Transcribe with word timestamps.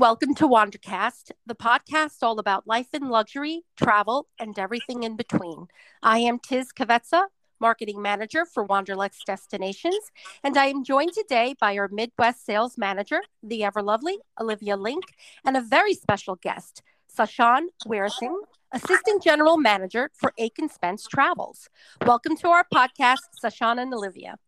welcome 0.00 0.34
to 0.34 0.48
Wandercast, 0.48 1.30
the 1.44 1.54
podcast 1.54 2.22
all 2.22 2.38
about 2.38 2.66
life 2.66 2.86
in 2.94 3.10
luxury, 3.10 3.64
travel, 3.76 4.28
and 4.38 4.58
everything 4.58 5.02
in 5.02 5.14
between. 5.14 5.66
I 6.02 6.20
am 6.20 6.38
Tiz 6.38 6.72
Kavetsa, 6.72 7.24
marketing 7.60 8.00
manager 8.00 8.46
for 8.46 8.64
Wanderlust 8.64 9.26
Destinations, 9.26 10.10
and 10.42 10.56
I 10.56 10.68
am 10.68 10.84
joined 10.84 11.12
today 11.12 11.54
by 11.60 11.76
our 11.76 11.88
Midwest 11.92 12.46
sales 12.46 12.78
manager, 12.78 13.20
the 13.42 13.62
ever 13.62 13.82
lovely 13.82 14.16
Olivia 14.40 14.78
Link, 14.78 15.04
and 15.44 15.54
a 15.54 15.60
very 15.60 15.92
special 15.92 16.36
guest, 16.36 16.80
Sashan 17.14 17.66
Weerasinghe, 17.86 18.40
assistant 18.72 19.22
general 19.22 19.58
manager 19.58 20.10
for 20.14 20.32
Aitken 20.38 20.70
Spence 20.70 21.06
Travels. 21.08 21.68
Welcome 22.06 22.38
to 22.38 22.48
our 22.48 22.64
podcast, 22.74 23.18
Sashan 23.44 23.78
and 23.78 23.92
Olivia. 23.92 24.38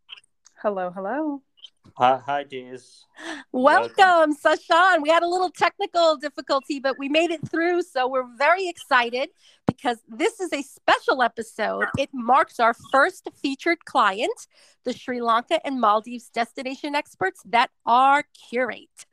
Hello, 0.63 0.91
hello. 0.95 1.43
Hi, 1.97 2.21
hi, 2.25 2.45
Tiz. 2.45 3.05
Welcome, 3.53 3.93
Welcome, 3.99 4.37
Sashan. 4.37 5.03
We 5.03 5.11
had 5.11 5.23
a 5.23 5.29
little 5.29 5.51
technical 5.51 6.17
difficulty, 6.17 6.81
but 6.81 6.99
we 6.99 7.09
made 7.09 7.31
it 7.31 7.47
through. 7.49 7.83
So 7.83 8.09
we're 8.09 8.27
very 8.37 8.69
excited 8.69 9.29
because 9.67 9.99
this 10.09 10.41
is 10.41 10.53
a 10.53 10.63
special 10.63 11.23
episode. 11.23 11.85
It 11.99 12.09
marks 12.13 12.59
our 12.61 12.75
first 12.91 13.29
featured 13.43 13.85
client, 13.85 14.47
the 14.85 14.93
Sri 14.93 15.21
Lanka 15.21 15.65
and 15.67 15.81
Maldives 15.81 16.31
destination 16.31 16.95
experts 16.95 17.43
that 17.47 17.71
are 17.85 18.25
Qurate. 18.51 19.07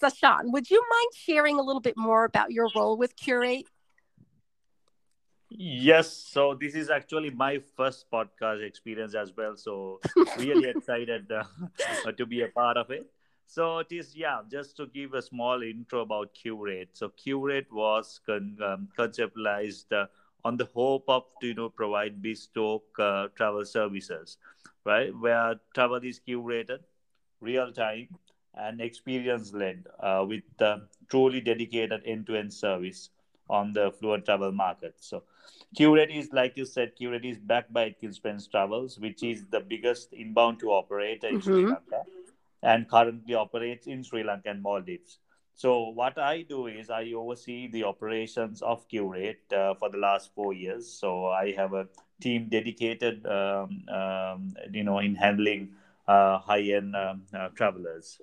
Sashan, 0.00 0.52
would 0.52 0.70
you 0.70 0.84
mind 0.88 1.12
sharing 1.14 1.58
a 1.58 1.62
little 1.62 1.80
bit 1.80 1.96
more 1.96 2.24
about 2.24 2.52
your 2.52 2.68
role 2.76 2.96
with 2.96 3.16
Qurate? 3.16 3.64
Yes, 5.50 6.12
so 6.12 6.54
this 6.54 6.74
is 6.74 6.90
actually 6.90 7.30
my 7.30 7.58
first 7.76 8.10
podcast 8.10 8.62
experience 8.66 9.14
as 9.14 9.32
well. 9.36 9.56
So 9.56 10.00
really 10.36 10.68
excited 10.68 11.30
uh, 11.32 12.12
to 12.16 12.26
be 12.26 12.42
a 12.42 12.48
part 12.48 12.76
of 12.76 12.90
it. 12.90 13.06
So 13.46 13.78
it 13.78 13.90
is 13.90 14.14
yeah, 14.14 14.40
just 14.50 14.76
to 14.76 14.86
give 14.86 15.14
a 15.14 15.22
small 15.22 15.62
intro 15.62 16.00
about 16.00 16.34
Qurate. 16.34 16.88
So 16.92 17.08
Qurate 17.10 17.70
was 17.72 18.20
con- 18.26 18.58
um, 18.62 18.88
conceptualized 18.98 19.90
uh, 19.92 20.06
on 20.44 20.58
the 20.58 20.66
hope 20.66 21.04
of 21.08 21.24
to 21.40 21.46
you 21.48 21.54
know 21.54 21.70
provide 21.70 22.20
bespoke 22.20 22.84
uh, 22.98 23.28
travel 23.34 23.64
services, 23.64 24.36
right? 24.84 25.16
Where 25.16 25.54
travel 25.74 25.96
is 26.04 26.20
curated, 26.28 26.80
real 27.40 27.72
time, 27.72 28.08
and 28.54 28.82
experience 28.82 29.54
led, 29.54 29.86
uh, 30.00 30.26
with 30.28 30.42
truly 31.08 31.40
dedicated 31.40 32.02
end 32.04 32.26
to 32.26 32.36
end 32.36 32.52
service 32.52 33.08
on 33.48 33.72
the 33.72 33.92
fluent 33.92 34.24
travel 34.24 34.52
market. 34.52 34.94
So 34.98 35.22
Qurate 35.76 36.16
is, 36.16 36.32
like 36.32 36.56
you 36.56 36.64
said, 36.64 36.92
Qurate 37.00 37.24
is 37.24 37.38
backed 37.38 37.72
by 37.72 37.84
Aitken 37.84 38.14
Travels, 38.50 38.98
which 38.98 39.22
is 39.22 39.44
the 39.50 39.60
biggest 39.60 40.12
inbound 40.12 40.60
to 40.60 40.72
operator 40.72 41.28
in 41.28 41.40
mm-hmm. 41.40 41.50
Sri 41.50 41.66
Lanka 41.66 42.02
and 42.62 42.88
currently 42.88 43.34
operates 43.34 43.86
in 43.86 44.02
Sri 44.02 44.22
Lanka 44.22 44.50
and 44.50 44.62
Maldives. 44.62 45.18
So 45.54 45.88
what 45.90 46.18
I 46.18 46.42
do 46.42 46.68
is 46.68 46.88
I 46.88 47.12
oversee 47.12 47.66
the 47.66 47.84
operations 47.84 48.62
of 48.62 48.88
Qurate 48.88 49.52
uh, 49.52 49.74
for 49.74 49.90
the 49.90 49.98
last 49.98 50.30
four 50.34 50.52
years. 50.52 50.88
So 50.88 51.26
I 51.26 51.52
have 51.52 51.74
a 51.74 51.88
team 52.20 52.48
dedicated, 52.48 53.26
um, 53.26 53.82
um, 53.88 54.54
you 54.72 54.84
know, 54.84 55.00
in 55.00 55.16
handling 55.16 55.70
uh, 56.06 56.38
high-end 56.38 56.94
um, 56.94 57.22
uh, 57.34 57.48
travelers. 57.48 58.20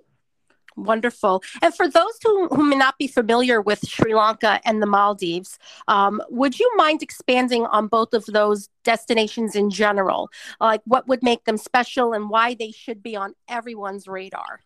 Wonderful. 0.76 1.42
And 1.62 1.74
for 1.74 1.90
those 1.90 2.18
who, 2.24 2.48
who 2.50 2.64
may 2.66 2.76
not 2.76 2.98
be 2.98 3.08
familiar 3.08 3.62
with 3.62 3.88
Sri 3.88 4.14
Lanka 4.14 4.60
and 4.66 4.82
the 4.82 4.86
Maldives, 4.86 5.58
um, 5.88 6.22
would 6.30 6.60
you 6.60 6.70
mind 6.76 7.02
expanding 7.02 7.66
on 7.66 7.88
both 7.88 8.14
of 8.14 8.26
those 8.26 8.70
destinations 8.84 9.56
in 9.56 9.70
general? 9.70 10.30
Like 10.60 10.82
what 10.86 11.08
would 11.08 11.24
make 11.24 11.46
them 11.46 11.58
special 11.58 12.14
and 12.14 12.30
why 12.30 12.56
they 12.56 12.72
should 12.72 13.02
be 13.02 13.16
on 13.16 13.36
everyone's 13.48 14.08
radar? 14.08 14.60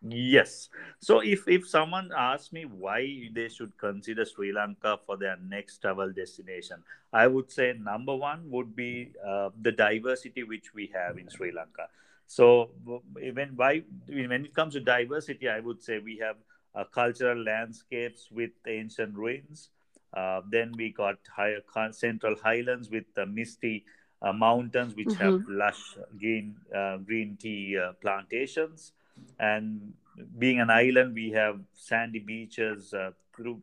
Yes. 0.00 0.68
So 1.00 1.18
if 1.20 1.48
if 1.48 1.66
someone 1.66 2.10
asks 2.16 2.52
me 2.52 2.64
why 2.64 3.28
they 3.34 3.48
should 3.48 3.76
consider 3.76 4.24
Sri 4.24 4.52
Lanka 4.52 5.00
for 5.04 5.16
their 5.16 5.36
next 5.42 5.78
travel 5.78 6.12
destination, 6.12 6.84
I 7.12 7.26
would 7.26 7.50
say 7.50 7.74
number 7.76 8.14
one 8.14 8.48
would 8.50 8.76
be 8.76 9.12
uh, 9.26 9.50
the 9.60 9.72
diversity 9.72 10.44
which 10.44 10.72
we 10.72 10.86
have 10.94 11.18
in 11.18 11.28
Sri 11.28 11.50
Lanka. 11.50 11.88
So 12.28 12.70
when 13.14 13.56
why 13.56 13.82
when 14.06 14.44
it 14.44 14.54
comes 14.54 14.74
to 14.74 14.80
diversity, 14.80 15.48
I 15.48 15.60
would 15.60 15.82
say 15.82 15.98
we 15.98 16.18
have 16.18 16.36
uh, 16.74 16.84
cultural 16.84 17.42
landscapes 17.42 18.28
with 18.30 18.50
ancient 18.66 19.16
ruins. 19.16 19.70
Uh, 20.14 20.42
then 20.50 20.72
we 20.76 20.92
got 20.92 21.16
higher 21.34 21.60
central 21.92 22.36
highlands 22.36 22.90
with 22.90 23.04
the 23.14 23.24
misty 23.24 23.86
uh, 24.20 24.32
mountains, 24.32 24.94
which 24.94 25.08
mm-hmm. 25.08 25.24
have 25.24 25.42
lush 25.48 25.96
green 26.18 26.54
uh, 26.76 26.98
green 26.98 27.38
tea 27.40 27.78
uh, 27.78 27.92
plantations. 28.02 28.92
And 29.40 29.94
being 30.38 30.60
an 30.60 30.68
island, 30.68 31.14
we 31.14 31.30
have 31.30 31.58
sandy 31.72 32.18
beaches. 32.18 32.92
Uh, 32.92 33.12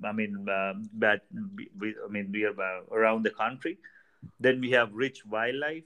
I 0.04 0.12
mean, 0.12 0.46
that 0.98 1.22
we, 1.56 1.96
I 2.04 2.10
mean, 2.10 2.32
we 2.32 2.46
are 2.46 2.56
around 2.92 3.24
the 3.24 3.30
country. 3.30 3.78
Then 4.40 4.60
we 4.60 4.72
have 4.72 4.92
rich 4.94 5.24
wildlife, 5.24 5.84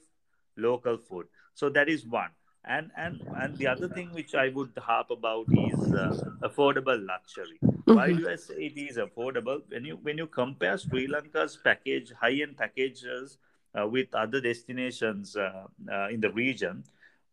local 0.55 0.97
food. 0.97 1.25
So 1.55 1.69
that 1.69 1.89
is 1.89 2.05
one 2.05 2.29
and 2.69 2.91
and 2.97 3.21
and 3.41 3.57
the 3.57 3.67
other 3.67 3.89
thing 3.89 4.09
which 4.13 4.35
i 4.35 4.47
would 4.49 4.71
harp 4.77 5.09
about 5.09 5.45
is 5.67 5.93
uh, 5.93 6.15
affordable 6.47 6.99
luxury 7.11 7.59
mm-hmm. 7.65 7.95
why 7.95 8.07
do 8.13 8.29
i 8.29 8.35
say 8.35 8.53
it 8.69 8.77
is 8.77 8.97
affordable 8.97 9.61
when 9.69 9.83
you 9.83 9.97
when 10.03 10.17
you 10.17 10.27
compare 10.27 10.77
sri 10.77 11.07
lanka's 11.07 11.57
package 11.63 12.13
high 12.21 12.37
end 12.47 12.57
packages 12.57 13.37
uh, 13.75 13.87
with 13.87 14.13
other 14.13 14.41
destinations 14.41 15.35
uh, 15.35 15.63
uh, 15.91 16.07
in 16.09 16.21
the 16.21 16.31
region 16.31 16.83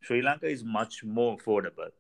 sri 0.00 0.22
lanka 0.22 0.46
is 0.46 0.64
much 0.64 1.04
more 1.04 1.36
affordable 1.36 1.92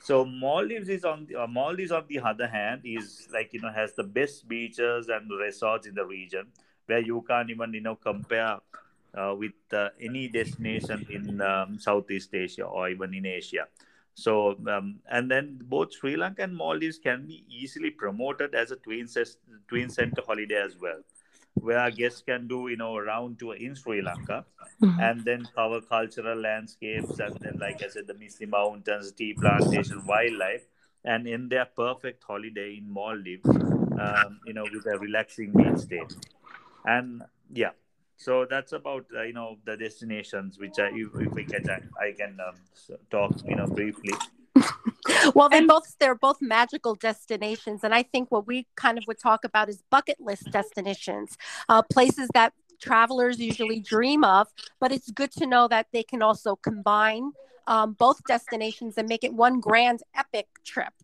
so 0.00 0.24
maldives 0.24 0.90
is 0.90 1.04
on 1.04 1.26
the 1.26 1.40
uh, 1.42 1.46
maldives 1.46 1.90
on 1.90 2.04
the 2.08 2.20
other 2.20 2.46
hand 2.46 2.82
is 2.84 3.28
like 3.32 3.54
you 3.54 3.60
know 3.60 3.72
has 3.72 3.94
the 3.94 4.08
best 4.20 4.46
beaches 4.46 5.08
and 5.08 5.30
resorts 5.40 5.86
in 5.86 5.94
the 5.94 6.04
region 6.04 6.46
where 6.86 7.00
you 7.10 7.24
can't 7.26 7.48
even 7.48 7.72
you 7.72 7.80
know 7.80 7.94
compare 7.94 8.58
uh, 9.16 9.34
with 9.36 9.52
uh, 9.72 9.88
any 10.00 10.28
destination 10.28 11.06
in 11.10 11.40
um, 11.40 11.78
Southeast 11.78 12.34
Asia 12.34 12.64
or 12.64 12.88
even 12.88 13.14
in 13.14 13.26
Asia. 13.26 13.66
So, 14.14 14.56
um, 14.68 15.00
and 15.10 15.30
then 15.30 15.58
both 15.62 15.92
Sri 15.92 16.16
Lanka 16.16 16.42
and 16.42 16.54
Maldives 16.54 16.98
can 16.98 17.26
be 17.26 17.44
easily 17.48 17.90
promoted 17.90 18.54
as 18.54 18.70
a 18.70 18.76
twin, 18.76 19.08
twin 19.68 19.90
center 19.90 20.22
holiday 20.24 20.62
as 20.62 20.76
well, 20.80 21.00
where 21.54 21.90
guests 21.90 22.22
can 22.22 22.46
do, 22.46 22.68
you 22.68 22.76
know, 22.76 22.96
a 22.96 23.02
round 23.02 23.40
tour 23.40 23.56
in 23.56 23.74
Sri 23.74 24.02
Lanka 24.02 24.44
mm-hmm. 24.80 25.00
and 25.00 25.24
then 25.24 25.48
cover 25.54 25.80
cultural 25.80 26.38
landscapes 26.40 27.18
and 27.18 27.36
then, 27.40 27.58
like 27.60 27.82
I 27.82 27.88
said, 27.88 28.06
the 28.06 28.14
Misty 28.14 28.46
Mountains, 28.46 29.10
tea 29.12 29.34
plantation, 29.34 30.06
wildlife, 30.06 30.64
and 31.04 31.26
in 31.26 31.48
their 31.48 31.66
perfect 31.66 32.22
holiday 32.22 32.76
in 32.76 32.88
Maldives, 32.88 33.48
um, 33.48 34.38
you 34.46 34.52
know, 34.52 34.64
with 34.72 34.86
a 34.86 34.96
relaxing 34.98 35.52
beach 35.52 35.78
stay. 35.78 36.02
And 36.84 37.22
yeah, 37.52 37.70
so 38.24 38.46
that's 38.48 38.72
about 38.72 39.04
uh, 39.14 39.22
you 39.22 39.34
know 39.34 39.58
the 39.66 39.76
destinations 39.76 40.58
which 40.58 40.78
I, 40.78 40.88
if, 40.94 41.08
if 41.14 41.32
we 41.32 41.44
can 41.44 41.62
I 42.00 42.12
can 42.12 42.38
um, 42.40 42.56
talk 43.10 43.32
you 43.46 43.54
know 43.54 43.66
briefly. 43.66 44.14
well, 45.34 45.50
they 45.50 45.60
both 45.66 45.94
they're 46.00 46.14
both 46.14 46.38
magical 46.40 46.94
destinations, 46.94 47.84
and 47.84 47.94
I 47.94 48.02
think 48.02 48.32
what 48.32 48.46
we 48.46 48.66
kind 48.76 48.96
of 48.96 49.04
would 49.06 49.18
talk 49.18 49.44
about 49.44 49.68
is 49.68 49.82
bucket 49.90 50.16
list 50.20 50.50
destinations, 50.50 51.36
uh, 51.68 51.82
places 51.92 52.30
that 52.32 52.54
travelers 52.80 53.38
usually 53.38 53.80
dream 53.80 54.24
of. 54.24 54.48
But 54.80 54.90
it's 54.90 55.10
good 55.10 55.32
to 55.32 55.46
know 55.46 55.68
that 55.68 55.88
they 55.92 56.02
can 56.02 56.22
also 56.22 56.56
combine 56.56 57.32
um, 57.66 57.92
both 57.92 58.24
destinations 58.26 58.96
and 58.96 59.06
make 59.06 59.24
it 59.24 59.34
one 59.34 59.60
grand 59.60 60.02
epic 60.16 60.46
trip. 60.64 60.94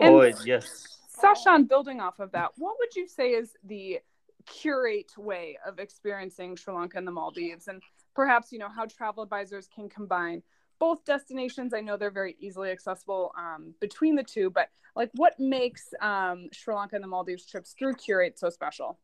And 0.00 0.14
oh 0.14 0.22
yes, 0.22 0.86
Sashan, 1.22 1.68
building 1.68 2.00
off 2.00 2.18
of 2.18 2.32
that, 2.32 2.52
what 2.56 2.76
would 2.78 2.96
you 2.96 3.06
say 3.06 3.30
is 3.30 3.50
the 3.62 4.00
Qurate 4.48 5.16
way 5.16 5.58
of 5.66 5.78
experiencing 5.78 6.56
Sri 6.56 6.74
Lanka 6.74 6.98
and 6.98 7.06
the 7.06 7.12
Maldives, 7.12 7.68
and 7.68 7.82
perhaps 8.14 8.52
you 8.52 8.58
know 8.58 8.68
how 8.68 8.86
travel 8.86 9.22
advisors 9.22 9.68
can 9.74 9.88
combine 9.88 10.42
both 10.78 11.04
destinations. 11.04 11.74
I 11.74 11.80
know 11.80 11.96
they're 11.96 12.10
very 12.10 12.36
easily 12.38 12.70
accessible 12.70 13.32
um, 13.36 13.74
between 13.80 14.14
the 14.14 14.22
two, 14.22 14.50
but 14.50 14.68
like 14.96 15.10
what 15.14 15.38
makes 15.38 15.92
um, 16.00 16.48
Sri 16.52 16.74
Lanka 16.74 16.96
and 16.96 17.04
the 17.04 17.08
Maldives 17.08 17.46
trips 17.46 17.74
through 17.78 17.94
Qurate 17.94 18.38
so 18.38 18.50
special? 18.50 18.98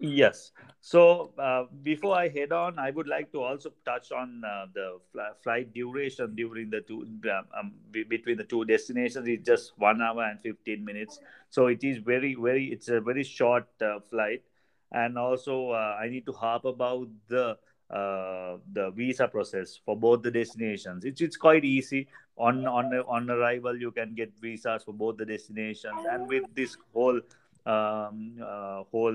Yes. 0.00 0.52
So 0.80 1.34
uh, 1.38 1.64
before 1.82 2.16
I 2.16 2.28
head 2.28 2.52
on, 2.52 2.78
I 2.78 2.90
would 2.90 3.06
like 3.06 3.30
to 3.32 3.42
also 3.42 3.70
touch 3.84 4.12
on 4.12 4.42
uh, 4.42 4.64
the 4.72 4.98
fl- 5.12 5.36
flight 5.42 5.74
duration 5.74 6.34
during 6.34 6.70
the 6.70 6.80
two 6.80 7.06
um, 7.24 7.44
um 7.54 7.72
between 8.08 8.38
the 8.38 8.44
two 8.44 8.64
destinations. 8.64 9.28
It's 9.28 9.46
just 9.46 9.74
one 9.76 10.00
hour 10.00 10.22
and 10.24 10.40
fifteen 10.40 10.86
minutes. 10.86 11.20
So 11.50 11.66
it 11.66 11.84
is 11.84 11.98
very 11.98 12.34
very. 12.34 12.72
It's 12.72 12.88
a 12.88 13.00
very 13.02 13.22
short 13.22 13.68
uh, 13.82 14.00
flight 14.08 14.42
and 14.92 15.18
also 15.18 15.70
uh, 15.70 15.96
i 16.00 16.08
need 16.08 16.26
to 16.26 16.32
harp 16.32 16.64
about 16.64 17.08
the 17.28 17.56
uh, 17.90 18.56
the 18.72 18.90
visa 18.92 19.26
process 19.26 19.80
for 19.84 19.96
both 19.96 20.22
the 20.22 20.30
destinations 20.30 21.04
it's, 21.04 21.20
it's 21.20 21.36
quite 21.36 21.64
easy 21.64 22.06
on 22.36 22.66
on 22.66 22.94
on 23.08 23.28
arrival 23.30 23.76
you 23.76 23.90
can 23.90 24.14
get 24.14 24.32
visas 24.40 24.84
for 24.84 24.92
both 24.92 25.16
the 25.16 25.24
destinations 25.24 26.06
and 26.10 26.28
with 26.28 26.44
this 26.54 26.76
whole 26.94 27.20
um, 27.66 28.36
uh, 28.42 28.84
whole 28.90 29.14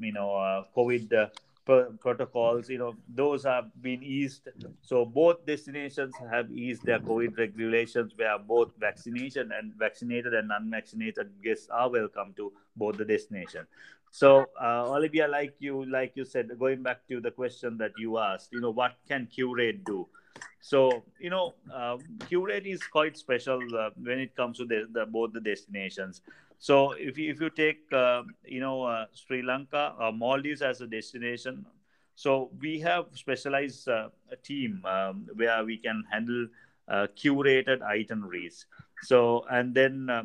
you 0.00 0.12
know 0.12 0.64
covid 0.74 1.30
protocols, 2.00 2.70
you 2.70 2.78
know, 2.78 2.96
those 3.14 3.44
have 3.44 3.66
been 3.82 4.02
eased. 4.02 4.48
So 4.82 5.04
both 5.04 5.44
destinations 5.44 6.14
have 6.30 6.50
eased 6.50 6.84
their 6.84 6.98
COVID 6.98 7.36
regulations, 7.36 8.12
where 8.16 8.38
both 8.38 8.70
vaccination 8.78 9.52
and 9.52 9.74
vaccinated 9.74 10.34
and 10.34 10.50
unvaccinated 10.50 11.30
guests 11.42 11.68
are 11.70 11.90
welcome 11.90 12.32
to 12.36 12.52
both 12.76 12.96
the 12.96 13.04
destination. 13.04 13.66
So 14.10 14.46
uh, 14.60 14.90
Olivia, 14.90 15.28
like 15.28 15.54
you, 15.58 15.84
like 15.84 16.12
you 16.14 16.24
said, 16.24 16.50
going 16.58 16.82
back 16.82 17.06
to 17.08 17.20
the 17.20 17.30
question 17.30 17.76
that 17.78 17.92
you 17.98 18.18
asked, 18.18 18.50
you 18.52 18.60
know, 18.60 18.70
what 18.70 18.96
can 19.08 19.26
Qurate 19.26 19.84
do? 19.84 20.08
So 20.60 21.04
you 21.18 21.30
know, 21.30 21.54
uh, 21.72 21.98
Qurate 22.30 22.66
is 22.66 22.82
quite 22.82 23.16
special 23.16 23.60
uh, 23.76 23.90
when 24.00 24.18
it 24.18 24.34
comes 24.36 24.58
to 24.58 24.64
the, 24.64 24.88
the 24.92 25.06
both 25.06 25.32
the 25.32 25.40
destinations. 25.40 26.22
So 26.58 26.92
if 26.92 27.16
you, 27.16 27.30
if 27.30 27.40
you 27.40 27.50
take 27.50 27.80
uh, 27.92 28.22
you 28.44 28.60
know 28.60 28.82
uh, 28.82 29.06
Sri 29.12 29.42
Lanka 29.42 29.94
or 29.98 30.12
Maldives 30.12 30.62
as 30.62 30.80
a 30.80 30.86
destination, 30.86 31.64
so 32.14 32.50
we 32.60 32.80
have 32.80 33.06
specialized 33.12 33.88
uh, 33.88 34.08
a 34.30 34.36
team 34.36 34.82
um, 34.84 35.26
where 35.34 35.64
we 35.64 35.76
can 35.78 36.02
handle 36.10 36.48
uh, 36.88 37.06
curated 37.16 37.82
itineraries. 37.82 38.66
So 39.02 39.44
and 39.50 39.74
then 39.74 40.10
uh, 40.10 40.24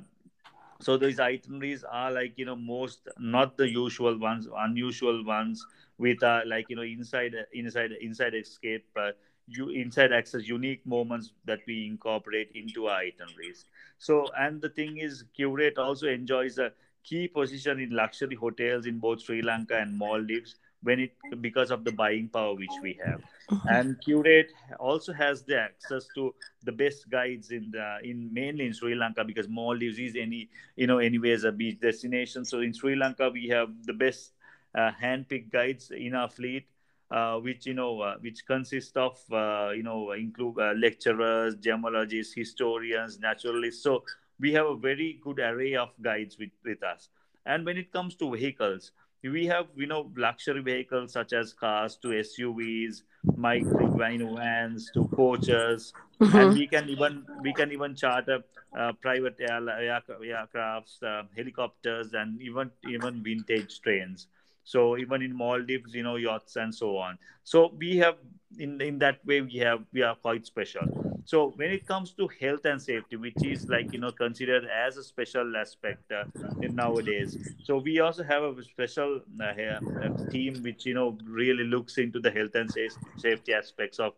so 0.83 0.97
these 0.97 1.19
itineraries 1.19 1.83
are 1.83 2.11
like 2.11 2.33
you 2.37 2.45
know 2.45 2.55
most 2.55 3.07
not 3.19 3.57
the 3.57 3.69
usual 3.69 4.17
ones, 4.19 4.47
unusual 4.59 5.23
ones 5.25 5.65
with 5.97 6.23
uh, 6.23 6.41
like 6.45 6.69
you 6.69 6.75
know 6.75 6.83
inside 6.83 7.35
inside 7.53 7.91
inside 8.01 8.33
escape. 8.35 8.85
Uh, 8.95 9.11
you 9.47 9.69
inside 9.69 10.13
access 10.13 10.47
unique 10.47 10.85
moments 10.85 11.31
that 11.45 11.59
we 11.67 11.85
incorporate 11.87 12.49
into 12.55 12.87
our 12.87 12.99
itineraries 12.99 13.65
so 13.97 14.27
and 14.37 14.61
the 14.61 14.69
thing 14.69 14.97
is 14.97 15.25
Qurate 15.37 15.77
also 15.77 16.07
enjoys 16.07 16.57
a 16.57 16.71
key 17.03 17.27
position 17.27 17.79
in 17.79 17.89
luxury 17.91 18.35
hotels 18.35 18.85
in 18.85 18.99
both 18.99 19.21
sri 19.21 19.41
lanka 19.41 19.77
and 19.77 19.97
maldives 19.97 20.55
when 20.83 20.99
it 20.99 21.13
because 21.41 21.71
of 21.71 21.83
the 21.83 21.91
buying 21.91 22.27
power 22.27 22.53
which 22.53 22.77
we 22.81 22.99
have. 23.03 23.21
Mm-hmm. 23.49 23.67
and 23.67 23.97
Qurate 24.01 24.51
also 24.79 25.13
has 25.13 25.43
the 25.43 25.59
access 25.59 26.07
to 26.15 26.33
the 26.63 26.71
best 26.71 27.09
guides 27.09 27.51
in 27.51 27.71
the 27.71 27.97
in 28.03 28.33
mainly 28.33 28.65
in 28.65 28.73
sri 28.73 28.95
lanka 28.95 29.23
because 29.23 29.47
maldives 29.49 29.99
is 29.99 30.15
any 30.15 30.49
you 30.75 30.87
know 30.87 30.99
anyways 30.99 31.43
a 31.43 31.51
beach 31.51 31.79
destination. 31.79 32.45
So 32.45 32.61
in 32.61 32.73
sri 32.73 32.95
lanka 32.95 33.29
we 33.29 33.47
have 33.49 33.69
the 33.83 33.93
best 33.93 34.33
uh, 34.75 34.91
hand-picked 34.91 35.51
guides 35.51 35.91
in 35.91 36.15
our 36.15 36.29
fleet 36.29 36.65
uh, 37.11 37.37
which 37.37 37.65
you 37.65 37.73
know 37.73 38.01
uh, 38.01 38.15
which 38.21 38.45
consist 38.45 38.97
of 38.97 39.19
uh, 39.31 39.69
you 39.75 39.83
know 39.83 40.11
include 40.11 40.59
uh, 40.59 40.73
lecturers 40.75 41.55
gemologists 41.55 42.33
historians 42.35 43.19
naturalists. 43.19 43.83
So 43.83 44.03
we 44.39 44.51
have 44.53 44.65
a 44.65 44.75
very 44.75 45.19
good 45.23 45.39
array 45.39 45.75
of 45.75 45.89
guides 46.01 46.37
with, 46.37 46.49
with 46.65 46.83
us. 46.83 47.09
And 47.45 47.65
when 47.65 47.77
it 47.77 47.91
comes 47.91 48.15
to 48.15 48.35
vehicles 48.35 48.91
we 49.23 49.45
have 49.45 49.67
you 49.75 49.87
know 49.87 50.11
luxury 50.17 50.61
vehicles 50.61 51.13
such 51.13 51.33
as 51.33 51.53
cars 51.53 51.97
to 51.97 52.09
suvs 52.09 53.03
micro 53.35 53.87
vans 54.35 54.91
to 54.93 55.07
coaches. 55.07 55.93
Mm-hmm. 56.21 56.37
and 56.37 56.53
we 56.53 56.67
can 56.67 56.89
even 56.89 57.25
we 57.41 57.53
can 57.53 57.71
even 57.71 57.95
charter 57.95 58.43
uh, 58.77 58.91
private 59.01 59.35
air, 59.39 59.61
aircrafts 59.61 61.01
uh, 61.03 61.23
helicopters 61.35 62.13
and 62.13 62.41
even 62.41 62.69
even 62.89 63.23
vintage 63.23 63.81
trains. 63.81 64.27
So 64.63 64.97
even 64.97 65.21
in 65.21 65.35
maldives 65.35 65.93
you 65.93 66.03
know 66.03 66.15
yachts 66.15 66.55
and 66.55 66.73
so 66.73 66.97
on. 66.97 67.17
So 67.43 67.73
we 67.77 67.97
have 67.97 68.15
in 68.57 68.79
in 68.81 68.99
that 68.99 69.25
way 69.25 69.41
we 69.41 69.57
have 69.57 69.83
we 69.91 70.01
are 70.01 70.15
quite 70.15 70.45
special 70.45 71.02
so 71.25 71.53
when 71.55 71.71
it 71.71 71.85
comes 71.85 72.11
to 72.11 72.27
health 72.39 72.65
and 72.65 72.81
safety 72.81 73.15
which 73.15 73.43
is 73.43 73.67
like 73.69 73.91
you 73.93 73.99
know 73.99 74.11
considered 74.11 74.65
as 74.65 74.97
a 74.97 75.03
special 75.03 75.55
aspect 75.57 76.11
uh, 76.11 76.25
in 76.61 76.75
nowadays 76.75 77.37
so 77.63 77.77
we 77.77 77.99
also 77.99 78.23
have 78.23 78.43
a 78.43 78.63
special 78.63 79.21
uh, 79.39 79.43
uh, 79.43 80.09
team 80.31 80.61
which 80.63 80.85
you 80.85 80.93
know 80.93 81.17
really 81.25 81.63
looks 81.63 81.97
into 81.97 82.19
the 82.19 82.31
health 82.31 82.55
and 82.55 82.69
safety 83.17 83.53
aspects 83.53 83.99
of 83.99 84.13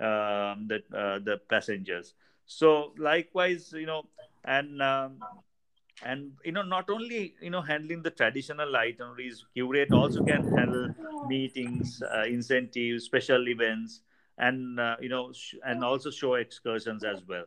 um, 0.00 0.66
the 0.68 0.82
uh, 0.96 1.18
the 1.20 1.40
passengers. 1.48 2.14
So 2.46 2.92
likewise 2.98 3.72
you 3.72 3.86
know 3.86 4.02
and 4.44 4.82
um, 4.82 5.18
and 6.04 6.32
you 6.44 6.52
know 6.52 6.62
not 6.62 6.90
only 6.90 7.34
you 7.40 7.50
know 7.50 7.60
handling 7.62 8.02
the 8.02 8.10
traditional 8.10 8.76
itineraries 8.76 9.44
Qurate 9.56 9.92
also 9.92 10.20
can 10.22 10.44
handle 10.56 10.88
meetings 11.28 12.02
uh, 12.02 12.24
incentives 12.24 13.04
special 13.04 13.48
events 13.48 14.00
and 14.38 14.80
uh, 14.80 14.96
you 15.00 15.08
know 15.08 15.32
sh- 15.32 15.56
and 15.64 15.84
also 15.84 16.10
show 16.10 16.34
excursions 16.34 17.04
as 17.04 17.22
well 17.26 17.44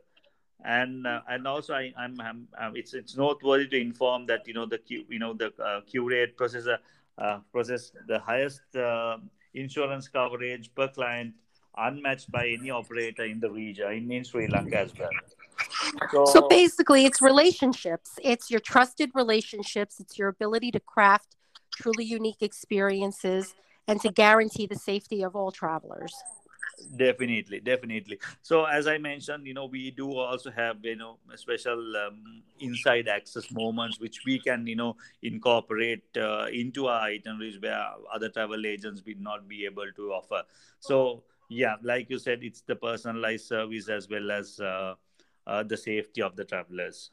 and 0.66 1.06
uh, 1.06 1.22
and 1.30 1.48
also 1.48 1.74
I, 1.74 1.94
I'm, 1.98 2.20
I'm, 2.20 2.48
I'm, 2.60 2.76
it's 2.76 2.94
it's 2.94 3.16
noteworthy 3.16 3.68
to 3.68 3.80
inform 3.80 4.26
that 4.28 4.48
you 4.48 4.54
know 4.54 4.66
the 4.66 4.80
you 4.88 5.20
know 5.20 5.34
the 5.34 5.48
uh, 5.64 5.82
Qurate 5.82 6.36
processor 6.36 6.78
uh, 7.18 7.40
process 7.52 7.92
the 8.08 8.20
highest 8.20 8.76
uh, 8.76 9.18
insurance 9.54 10.08
coverage 10.08 10.74
per 10.74 10.88
client 10.88 11.34
unmatched 11.78 12.32
by 12.32 12.48
any 12.48 12.72
operator 12.72 13.24
in 13.24 13.40
the 13.40 13.50
region 13.50 13.92
in, 13.92 14.12
in 14.12 14.24
Sri 14.24 14.48
Lanka 14.48 14.80
as 14.80 14.94
well. 14.98 15.10
So, 16.12 16.26
so 16.26 16.48
basically, 16.48 17.06
it's 17.06 17.22
relationships. 17.22 18.18
It's 18.24 18.50
your 18.50 18.60
trusted 18.60 19.12
relationships. 19.14 20.00
It's 20.00 20.18
your 20.18 20.28
ability 20.28 20.72
to 20.72 20.80
craft 20.80 21.36
truly 21.72 22.04
unique 22.04 22.42
experiences 22.42 23.54
and 23.88 24.02
to 24.02 24.12
guarantee 24.12 24.66
the 24.66 24.76
safety 24.76 25.24
of 25.24 25.36
all 25.36 25.52
travelers 25.52 26.14
definitely 26.96 27.60
definitely. 27.60 28.20
So 28.42 28.66
as 28.66 28.88
i 28.88 28.98
mentioned 28.98 29.48
you 29.48 29.54
know 29.54 29.66
we 29.66 29.92
do 29.92 30.16
also 30.18 30.52
have 30.52 30.78
you 30.84 30.96
know 30.96 31.18
special 31.36 31.80
um, 31.98 32.44
inside 32.60 33.08
access 33.08 33.52
moments 33.52 34.00
which 34.00 34.22
we 34.26 34.40
can 34.40 34.68
you 34.68 34.76
know 34.76 34.96
incorporate 35.24 36.06
uh, 36.18 36.46
into 36.52 36.88
our 36.88 37.02
itineraries 37.02 37.60
where 37.60 37.84
other 38.14 38.30
travel 38.30 38.66
agents 38.66 39.02
will 39.06 39.20
not 39.20 39.48
be 39.48 39.66
able 39.66 39.92
to 39.96 40.12
offer. 40.12 40.44
So 40.80 41.24
yeah 41.50 41.76
like 41.82 42.10
you 42.10 42.20
said 42.20 42.44
it's 42.44 42.62
the 42.62 42.76
personalized 42.76 43.48
service 43.48 43.90
as 43.90 44.08
well 44.10 44.32
as 44.32 44.60
uh, 44.60 44.96
uh, 45.48 45.64
the 45.64 45.78
safety 45.78 46.22
of 46.22 46.36
the 46.36 46.46
travelers 46.46 47.12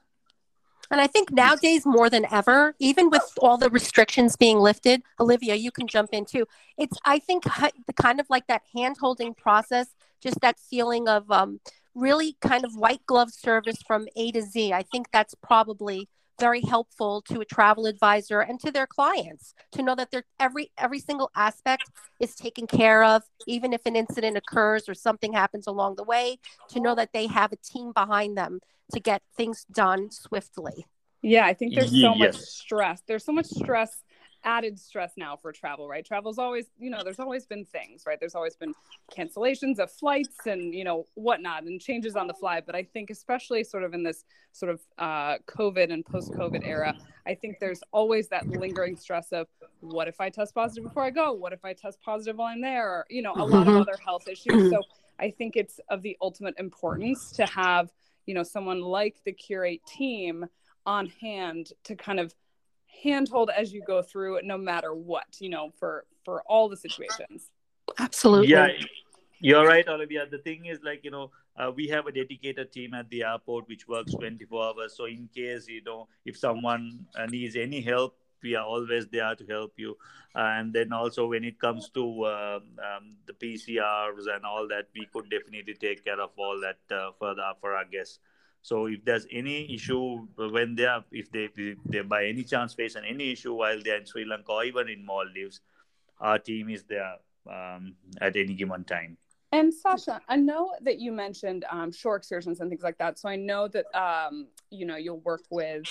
and 0.90 1.00
I 1.00 1.06
think 1.06 1.32
nowadays 1.32 1.86
more 1.86 2.10
than 2.10 2.26
ever, 2.30 2.74
even 2.78 3.10
with 3.10 3.22
all 3.38 3.56
the 3.56 3.70
restrictions 3.70 4.36
being 4.36 4.58
lifted, 4.58 5.02
Olivia, 5.18 5.54
you 5.54 5.70
can 5.70 5.86
jump 5.86 6.10
in 6.12 6.24
too. 6.24 6.46
It's 6.76 6.96
I 7.04 7.18
think 7.18 7.44
the 7.44 7.92
kind 7.94 8.20
of 8.20 8.26
like 8.28 8.46
that 8.48 8.62
hand 8.74 8.96
holding 9.00 9.34
process, 9.34 9.88
just 10.20 10.40
that 10.40 10.58
feeling 10.58 11.08
of 11.08 11.30
um, 11.30 11.60
really 11.94 12.36
kind 12.40 12.64
of 12.64 12.76
white 12.76 13.04
glove 13.06 13.30
service 13.32 13.82
from 13.86 14.06
A 14.16 14.32
to 14.32 14.42
Z. 14.42 14.72
I 14.72 14.82
think 14.82 15.08
that's 15.12 15.34
probably 15.34 16.08
very 16.38 16.60
helpful 16.60 17.22
to 17.22 17.40
a 17.40 17.44
travel 17.44 17.86
advisor 17.86 18.40
and 18.40 18.58
to 18.60 18.70
their 18.70 18.86
clients 18.86 19.54
to 19.72 19.82
know 19.82 19.94
that 19.94 20.10
they're 20.10 20.24
every 20.40 20.70
every 20.78 20.98
single 20.98 21.30
aspect 21.36 21.90
is 22.20 22.34
taken 22.34 22.66
care 22.66 23.04
of 23.04 23.22
even 23.46 23.72
if 23.72 23.80
an 23.86 23.96
incident 23.96 24.36
occurs 24.36 24.88
or 24.88 24.94
something 24.94 25.32
happens 25.32 25.66
along 25.66 25.94
the 25.96 26.04
way 26.04 26.38
to 26.68 26.80
know 26.80 26.94
that 26.94 27.10
they 27.12 27.26
have 27.26 27.52
a 27.52 27.56
team 27.56 27.92
behind 27.92 28.36
them 28.36 28.60
to 28.92 29.00
get 29.00 29.22
things 29.36 29.64
done 29.72 30.10
swiftly 30.10 30.86
yeah 31.22 31.46
i 31.46 31.54
think 31.54 31.74
there's 31.74 31.90
so 31.90 32.14
yes. 32.14 32.18
much 32.18 32.36
stress 32.36 33.02
there's 33.06 33.24
so 33.24 33.32
much 33.32 33.46
stress 33.46 34.02
added 34.44 34.78
stress 34.78 35.12
now 35.16 35.36
for 35.36 35.52
travel, 35.52 35.88
right? 35.88 36.04
Travel's 36.04 36.38
always, 36.38 36.66
you 36.78 36.90
know, 36.90 37.02
there's 37.02 37.18
always 37.18 37.46
been 37.46 37.64
things, 37.64 38.04
right? 38.06 38.18
There's 38.20 38.34
always 38.34 38.56
been 38.56 38.74
cancellations 39.16 39.78
of 39.78 39.90
flights 39.90 40.46
and, 40.46 40.74
you 40.74 40.84
know, 40.84 41.06
whatnot 41.14 41.64
and 41.64 41.80
changes 41.80 42.14
on 42.14 42.26
the 42.26 42.34
fly. 42.34 42.60
But 42.60 42.74
I 42.74 42.82
think, 42.82 43.10
especially 43.10 43.64
sort 43.64 43.82
of 43.82 43.94
in 43.94 44.02
this 44.02 44.24
sort 44.52 44.70
of 44.70 44.80
uh, 44.98 45.38
COVID 45.46 45.92
and 45.92 46.04
post 46.04 46.32
COVID 46.32 46.66
era, 46.66 46.94
I 47.26 47.34
think 47.34 47.58
there's 47.58 47.80
always 47.92 48.28
that 48.28 48.46
lingering 48.46 48.96
stress 48.96 49.32
of 49.32 49.48
what 49.80 50.08
if 50.08 50.20
I 50.20 50.30
test 50.30 50.54
positive 50.54 50.84
before 50.84 51.04
I 51.04 51.10
go? 51.10 51.32
What 51.32 51.52
if 51.52 51.64
I 51.64 51.72
test 51.72 52.00
positive 52.02 52.36
while 52.36 52.48
I'm 52.48 52.60
there? 52.60 52.88
Or, 52.88 53.06
you 53.08 53.22
know, 53.22 53.32
a 53.34 53.44
lot 53.44 53.62
of 53.62 53.68
mm-hmm. 53.68 53.76
other 53.78 53.96
health 54.04 54.28
issues. 54.28 54.70
So 54.70 54.82
I 55.18 55.30
think 55.30 55.56
it's 55.56 55.80
of 55.88 56.02
the 56.02 56.16
ultimate 56.20 56.54
importance 56.58 57.32
to 57.32 57.46
have, 57.46 57.90
you 58.26 58.34
know, 58.34 58.42
someone 58.42 58.80
like 58.80 59.16
the 59.24 59.32
Qurate 59.32 59.84
team 59.86 60.46
on 60.86 61.06
hand 61.06 61.70
to 61.84 61.96
kind 61.96 62.20
of 62.20 62.34
handhold 63.02 63.50
as 63.56 63.72
you 63.72 63.82
go 63.86 64.02
through 64.02 64.40
no 64.42 64.56
matter 64.56 64.94
what 64.94 65.26
you 65.40 65.48
know 65.48 65.70
for 65.78 66.04
for 66.24 66.42
all 66.42 66.68
the 66.68 66.76
situations. 66.76 67.50
Absolutely. 67.98 68.48
Yeah 68.48 68.68
you're 69.44 69.66
right 69.66 69.86
olivia. 69.88 70.26
The 70.26 70.38
thing 70.38 70.66
is 70.66 70.78
like 70.82 71.04
you 71.04 71.10
know 71.10 71.30
uh, 71.56 71.70
we 71.74 71.86
have 71.88 72.06
a 72.06 72.12
dedicated 72.12 72.72
team 72.72 72.94
at 72.94 73.10
the 73.10 73.24
airport 73.24 73.68
which 73.68 73.86
works 73.86 74.12
24 74.14 74.64
hours. 74.64 74.96
So 74.96 75.04
in 75.04 75.28
case 75.34 75.68
you 75.68 75.82
know 75.84 76.08
if 76.24 76.36
someone 76.36 77.06
uh, 77.14 77.26
needs 77.26 77.56
any 77.56 77.80
help 77.80 78.16
we 78.42 78.54
are 78.54 78.64
always 78.64 79.06
there 79.06 79.34
to 79.34 79.46
help 79.46 79.72
you. 79.76 79.96
And 80.34 80.72
then 80.72 80.92
also 80.92 81.26
when 81.26 81.44
it 81.44 81.58
comes 81.58 81.88
to 81.90 82.24
uh, 82.24 82.60
um, 82.78 83.16
the 83.26 83.32
pcrs 83.32 84.34
and 84.34 84.44
all 84.44 84.68
that 84.68 84.88
we 84.94 85.06
could 85.12 85.30
definitely 85.30 85.74
take 85.74 86.04
care 86.04 86.20
of 86.20 86.30
all 86.36 86.60
that 86.60 86.94
uh, 86.94 87.10
further 87.18 87.52
for 87.60 87.74
our 87.74 87.84
guests 87.84 88.18
so 88.64 88.86
if 88.86 89.04
there's 89.04 89.26
any 89.30 89.74
issue 89.74 90.26
when 90.36 90.74
they 90.74 90.86
are, 90.86 91.04
if 91.12 91.30
they, 91.30 91.50
if 91.54 91.76
they 91.84 92.00
by 92.00 92.24
any 92.24 92.44
chance 92.44 92.72
face 92.72 92.96
any 92.96 93.30
issue 93.30 93.52
while 93.52 93.78
they're 93.84 93.98
in 93.98 94.06
Sri 94.06 94.24
Lanka 94.24 94.52
or 94.52 94.64
even 94.64 94.88
in 94.88 95.04
Maldives, 95.04 95.60
our 96.18 96.38
team 96.38 96.70
is 96.70 96.82
there 96.84 97.16
um, 97.46 97.94
at 98.22 98.36
any 98.36 98.54
given 98.54 98.82
time. 98.84 99.18
And 99.52 99.72
Sasha, 99.72 100.18
I 100.30 100.36
know 100.36 100.72
that 100.80 100.98
you 100.98 101.12
mentioned 101.12 101.66
um, 101.70 101.92
shore 101.92 102.16
excursions 102.16 102.60
and 102.60 102.70
things 102.70 102.82
like 102.82 102.96
that. 102.96 103.18
So 103.18 103.28
I 103.28 103.36
know 103.36 103.68
that 103.68 103.84
um, 103.94 104.46
you 104.70 104.86
know 104.86 104.96
you'll 104.96 105.20
work 105.20 105.42
with 105.50 105.82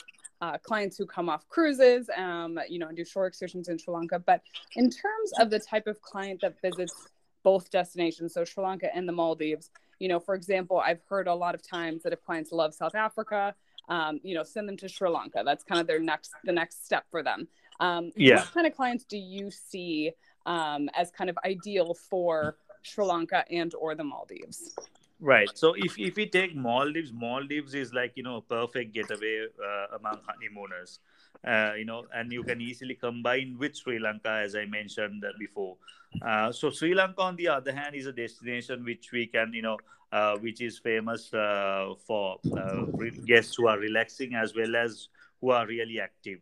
uh, 0.42 0.58
clients 0.58 0.98
who 0.98 1.06
come 1.06 1.30
off 1.30 1.48
cruises, 1.50 2.10
um, 2.18 2.60
you 2.68 2.80
know, 2.80 2.88
and 2.88 2.98
do 2.98 3.06
shore 3.06 3.28
excursions 3.28 3.70
in 3.70 3.78
Sri 3.78 3.94
Lanka. 3.94 4.18
But 4.18 4.42
in 4.76 4.90
terms 4.90 5.32
of 5.40 5.52
the 5.52 5.60
type 5.60 5.86
of 5.86 6.02
client 6.02 6.42
that 6.42 6.60
visits 6.60 7.08
both 7.44 7.70
destinations, 7.70 8.34
so 8.34 8.44
Sri 8.44 8.64
Lanka 8.64 8.94
and 8.96 9.08
the 9.08 9.14
Maldives, 9.14 9.70
you 10.04 10.10
know, 10.10 10.20
for 10.20 10.36
example, 10.36 10.78
I've 10.86 11.02
heard 11.08 11.30
a 11.30 11.34
lot 11.34 11.56
of 11.56 11.62
times 11.66 12.04
that 12.04 12.12
if 12.12 12.22
clients 12.22 12.52
love 12.52 12.74
South 12.74 12.94
Africa, 12.94 13.56
um, 13.88 14.20
you 14.22 14.36
know, 14.36 14.44
send 14.44 14.68
them 14.68 14.76
to 14.84 14.90
Sri 14.90 15.10
Lanka. 15.10 15.44
That's 15.46 15.64
kind 15.64 15.80
of 15.80 15.88
their 15.88 16.02
next, 16.12 16.32
the 16.44 16.52
next 16.52 16.86
step 16.86 17.06
for 17.10 17.24
them. 17.24 17.48
Um, 17.80 18.12
Yeah. 18.18 18.40
What 18.40 18.54
kind 18.54 18.68
of 18.68 18.76
clients 18.76 19.06
do 19.06 19.18
you 19.18 19.50
see 19.50 20.12
um, 20.46 20.90
as 20.94 21.10
kind 21.10 21.30
of 21.30 21.38
ideal 21.46 21.94
for 22.10 22.58
Sri 22.82 23.06
Lanka 23.06 23.46
and 23.50 23.74
or 23.76 23.96
the 23.96 24.04
Maldives? 24.04 24.76
Right. 25.22 25.50
So 25.54 25.74
if 25.78 25.98
if 25.98 26.18
we 26.18 26.26
take 26.26 26.54
Maldives, 26.54 27.14
Maldives 27.14 27.74
is 27.74 27.94
like 27.94 28.12
you 28.18 28.24
know 28.24 28.38
a 28.44 28.46
perfect 28.58 28.94
getaway 28.94 29.48
uh, 29.70 29.96
among 29.98 30.20
honeymooners. 30.28 31.00
Uh, 31.46 31.74
you 31.78 31.84
know, 31.84 32.06
and 32.16 32.32
you 32.32 32.44
can 32.44 32.62
easily 32.62 32.96
combine 32.96 33.58
with 33.60 33.76
Sri 33.76 34.00
Lanka, 34.00 34.30
as 34.30 34.56
I 34.56 34.66
mentioned 34.66 35.26
before. 35.38 35.76
Uh, 36.22 36.52
so 36.52 36.70
Sri 36.70 36.94
Lanka, 36.94 37.22
on 37.22 37.36
the 37.36 37.50
other 37.50 37.74
hand, 37.74 37.96
is 37.96 38.06
a 38.06 38.14
destination 38.14 38.86
which 38.86 39.12
we 39.12 39.28
can, 39.28 39.52
you 39.52 39.62
know, 39.62 39.78
uh, 40.14 40.38
which 40.38 40.62
is 40.62 40.80
famous 40.80 41.34
uh, 41.34 41.94
for 42.06 42.38
uh, 42.58 42.86
guests 43.26 43.56
who 43.58 43.68
are 43.68 43.80
relaxing 43.80 44.36
as 44.36 44.56
well 44.56 44.76
as 44.76 45.10
who 45.42 45.50
are 45.50 45.66
really 45.68 46.00
active. 46.00 46.40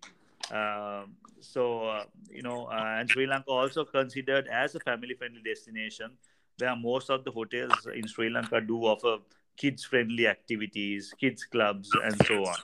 Um, 0.52 1.16
so 1.40 1.88
uh, 1.88 2.04
you 2.30 2.42
know, 2.44 2.68
and 2.72 3.10
Sri 3.10 3.26
Lanka 3.26 3.50
also 3.50 3.86
considered 3.86 4.48
as 4.48 4.76
a 4.76 4.80
family-friendly 4.80 5.42
destination 5.44 6.12
where 6.60 6.76
most 6.76 7.10
of 7.10 7.24
the 7.24 7.32
hotels 7.32 7.88
in 7.96 8.08
Sri 8.08 8.30
Lanka 8.30 8.62
do 8.62 8.82
offer 8.84 9.18
kids 9.58 9.84
friendly 9.84 10.28
activities, 10.28 11.14
kids 11.20 11.46
clubs, 11.46 11.90
and 12.04 12.16
so 12.28 12.46
on. 12.46 12.58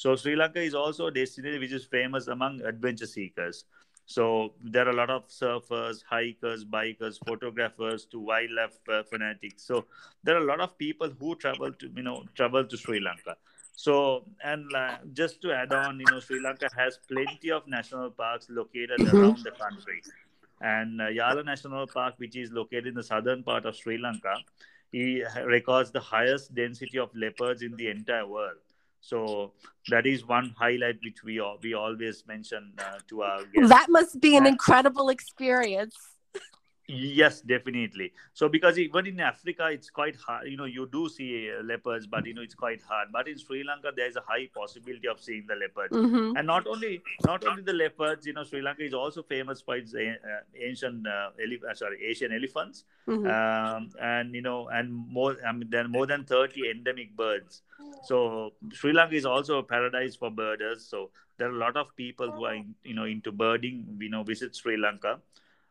So, 0.00 0.16
Sri 0.16 0.34
Lanka 0.36 0.60
is 0.60 0.74
also 0.74 1.06
a 1.08 1.12
destination 1.12 1.60
which 1.60 1.72
is 1.72 1.84
famous 1.84 2.26
among 2.28 2.60
adventure 2.62 3.06
seekers. 3.06 3.64
So, 4.06 4.54
there 4.62 4.86
are 4.86 4.90
a 4.90 4.96
lot 5.00 5.10
of 5.10 5.28
surfers, 5.28 6.02
hikers, 6.08 6.64
bikers, 6.64 7.18
photographers, 7.24 8.06
to 8.12 8.20
wildlife 8.20 8.78
uh, 8.88 9.02
fanatics. 9.04 9.62
So, 9.64 9.86
there 10.24 10.36
are 10.36 10.42
a 10.42 10.50
lot 10.52 10.60
of 10.60 10.76
people 10.78 11.10
who 11.20 11.34
travel 11.36 11.72
to 11.80 11.90
you 11.96 12.02
know 12.02 12.18
travel 12.34 12.64
to 12.66 12.76
Sri 12.76 13.00
Lanka. 13.00 13.36
So, 13.76 14.24
and 14.44 14.74
uh, 14.74 14.98
just 15.12 15.40
to 15.42 15.52
add 15.52 15.72
on, 15.72 16.00
you 16.00 16.08
know, 16.08 16.20
Sri 16.20 16.40
Lanka 16.40 16.70
has 16.76 16.98
plenty 17.08 17.50
of 17.50 17.66
national 17.68 18.10
parks 18.10 18.48
located 18.50 19.06
Mhm. 19.06 19.06
around 19.06 19.44
the 19.44 19.52
country 19.52 20.04
and 20.60 21.00
uh, 21.00 21.06
Yala 21.06 21.44
National 21.44 21.86
Park, 21.86 22.14
which 22.18 22.36
is 22.36 22.50
located 22.52 22.88
in 22.88 22.94
the 22.94 23.02
southern 23.02 23.42
part 23.42 23.66
of 23.66 23.76
Sri 23.76 23.98
Lanka, 23.98 24.42
he 24.92 25.24
records 25.44 25.90
the 25.92 26.00
highest 26.00 26.54
density 26.54 26.98
of 26.98 27.14
leopards 27.14 27.62
in 27.62 27.76
the 27.76 27.88
entire 27.88 28.26
world. 28.26 28.58
So 29.00 29.52
that 29.88 30.06
is 30.06 30.26
one 30.26 30.54
highlight 30.58 30.98
which 31.02 31.22
we 31.24 31.42
we 31.62 31.74
always 31.74 32.24
mention 32.26 32.72
uh, 32.78 32.98
to 33.08 33.22
our 33.22 33.44
guests. 33.44 33.70
That 33.70 33.86
must 33.88 34.20
be 34.20 34.36
an 34.36 34.46
incredible 34.46 35.08
experience. 35.08 35.96
Yes, 36.90 37.40
definitely. 37.42 38.12
So 38.32 38.48
because 38.48 38.78
even 38.78 39.06
in 39.06 39.20
Africa, 39.20 39.68
it's 39.70 39.90
quite 39.90 40.16
hard. 40.16 40.48
You 40.48 40.56
know, 40.56 40.64
you 40.64 40.88
do 40.90 41.08
see 41.08 41.50
uh, 41.50 41.62
leopards, 41.62 42.06
but 42.06 42.26
you 42.26 42.34
know 42.34 42.42
it's 42.42 42.54
quite 42.54 42.82
hard. 42.82 43.08
But 43.12 43.28
in 43.28 43.38
Sri 43.38 43.62
Lanka, 43.64 43.92
there's 43.94 44.16
a 44.16 44.20
high 44.26 44.48
possibility 44.54 45.06
of 45.08 45.20
seeing 45.20 45.46
the 45.46 45.54
leopards. 45.54 45.96
hmm 45.96 46.32
and 46.34 46.46
not 46.46 46.66
only 46.72 47.02
not 47.26 47.44
only 47.50 47.62
the 47.68 47.72
leopards 47.78 48.26
you 48.28 48.32
know 48.36 48.42
sri 48.48 48.60
lanka 48.66 48.84
is 48.88 48.94
also 48.98 49.22
famous 49.30 49.60
for 49.68 49.76
its 49.80 49.94
uh, 50.02 50.36
ancient 50.68 51.08
uh, 51.14 51.30
ele- 51.46 51.64
uh, 51.70 51.74
sorry 51.80 51.98
asian 52.10 52.34
elephants 52.36 52.84
hmm 53.06 53.32
um, 53.32 53.88
and 54.10 54.34
you 54.38 54.42
know 54.46 54.58
and 54.78 54.92
more 55.18 55.30
i 55.50 55.52
mean 55.56 55.68
there 55.74 55.84
are 55.84 55.92
more 55.96 56.06
than 56.12 56.24
30 56.32 56.68
endemic 56.70 57.10
birds 57.22 57.58
so 58.10 58.20
sri 58.80 58.92
lanka 59.00 59.16
is 59.22 59.28
also 59.34 59.58
a 59.58 59.66
paradise 59.74 60.16
for 60.24 60.30
birders 60.42 60.86
so 60.94 61.02
there 61.38 61.48
are 61.50 61.56
a 61.58 61.62
lot 61.66 61.76
of 61.84 61.94
people 61.96 62.30
who 62.38 62.44
are 62.52 62.54
in, 62.54 62.74
you 62.84 62.94
know 63.00 63.08
into 63.16 63.32
birding 63.44 63.82
you 64.00 64.10
know 64.16 64.22
visit 64.32 64.54
sri 64.62 64.76
lanka 64.86 65.18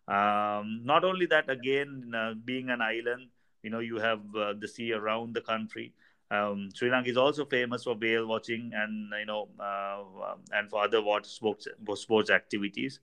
um, 0.10 0.82
not 0.84 1.04
only 1.04 1.26
that 1.28 1.50
again 1.50 2.12
uh, 2.16 2.34
being 2.46 2.70
an 2.70 2.82
island 2.82 3.28
you 3.64 3.70
know 3.70 3.80
you 3.80 3.98
have 3.98 4.22
uh, 4.36 4.54
the 4.60 4.68
sea 4.68 4.94
around 4.94 5.34
the 5.34 5.42
country 5.42 5.94
um, 6.32 6.70
Sri 6.74 6.90
Lanka 6.92 7.10
is 7.10 7.18
also 7.18 7.46
famous 7.46 7.84
for 7.84 7.96
whale 7.96 8.28
watching 8.28 8.72
and 8.74 9.12
you 9.20 9.26
know 9.26 9.48
uh, 9.60 10.36
and 10.52 10.70
for 10.70 10.84
other 10.84 11.02
water 11.02 11.28
sports 11.28 11.68
sports 11.96 12.30
activities. 12.30 13.00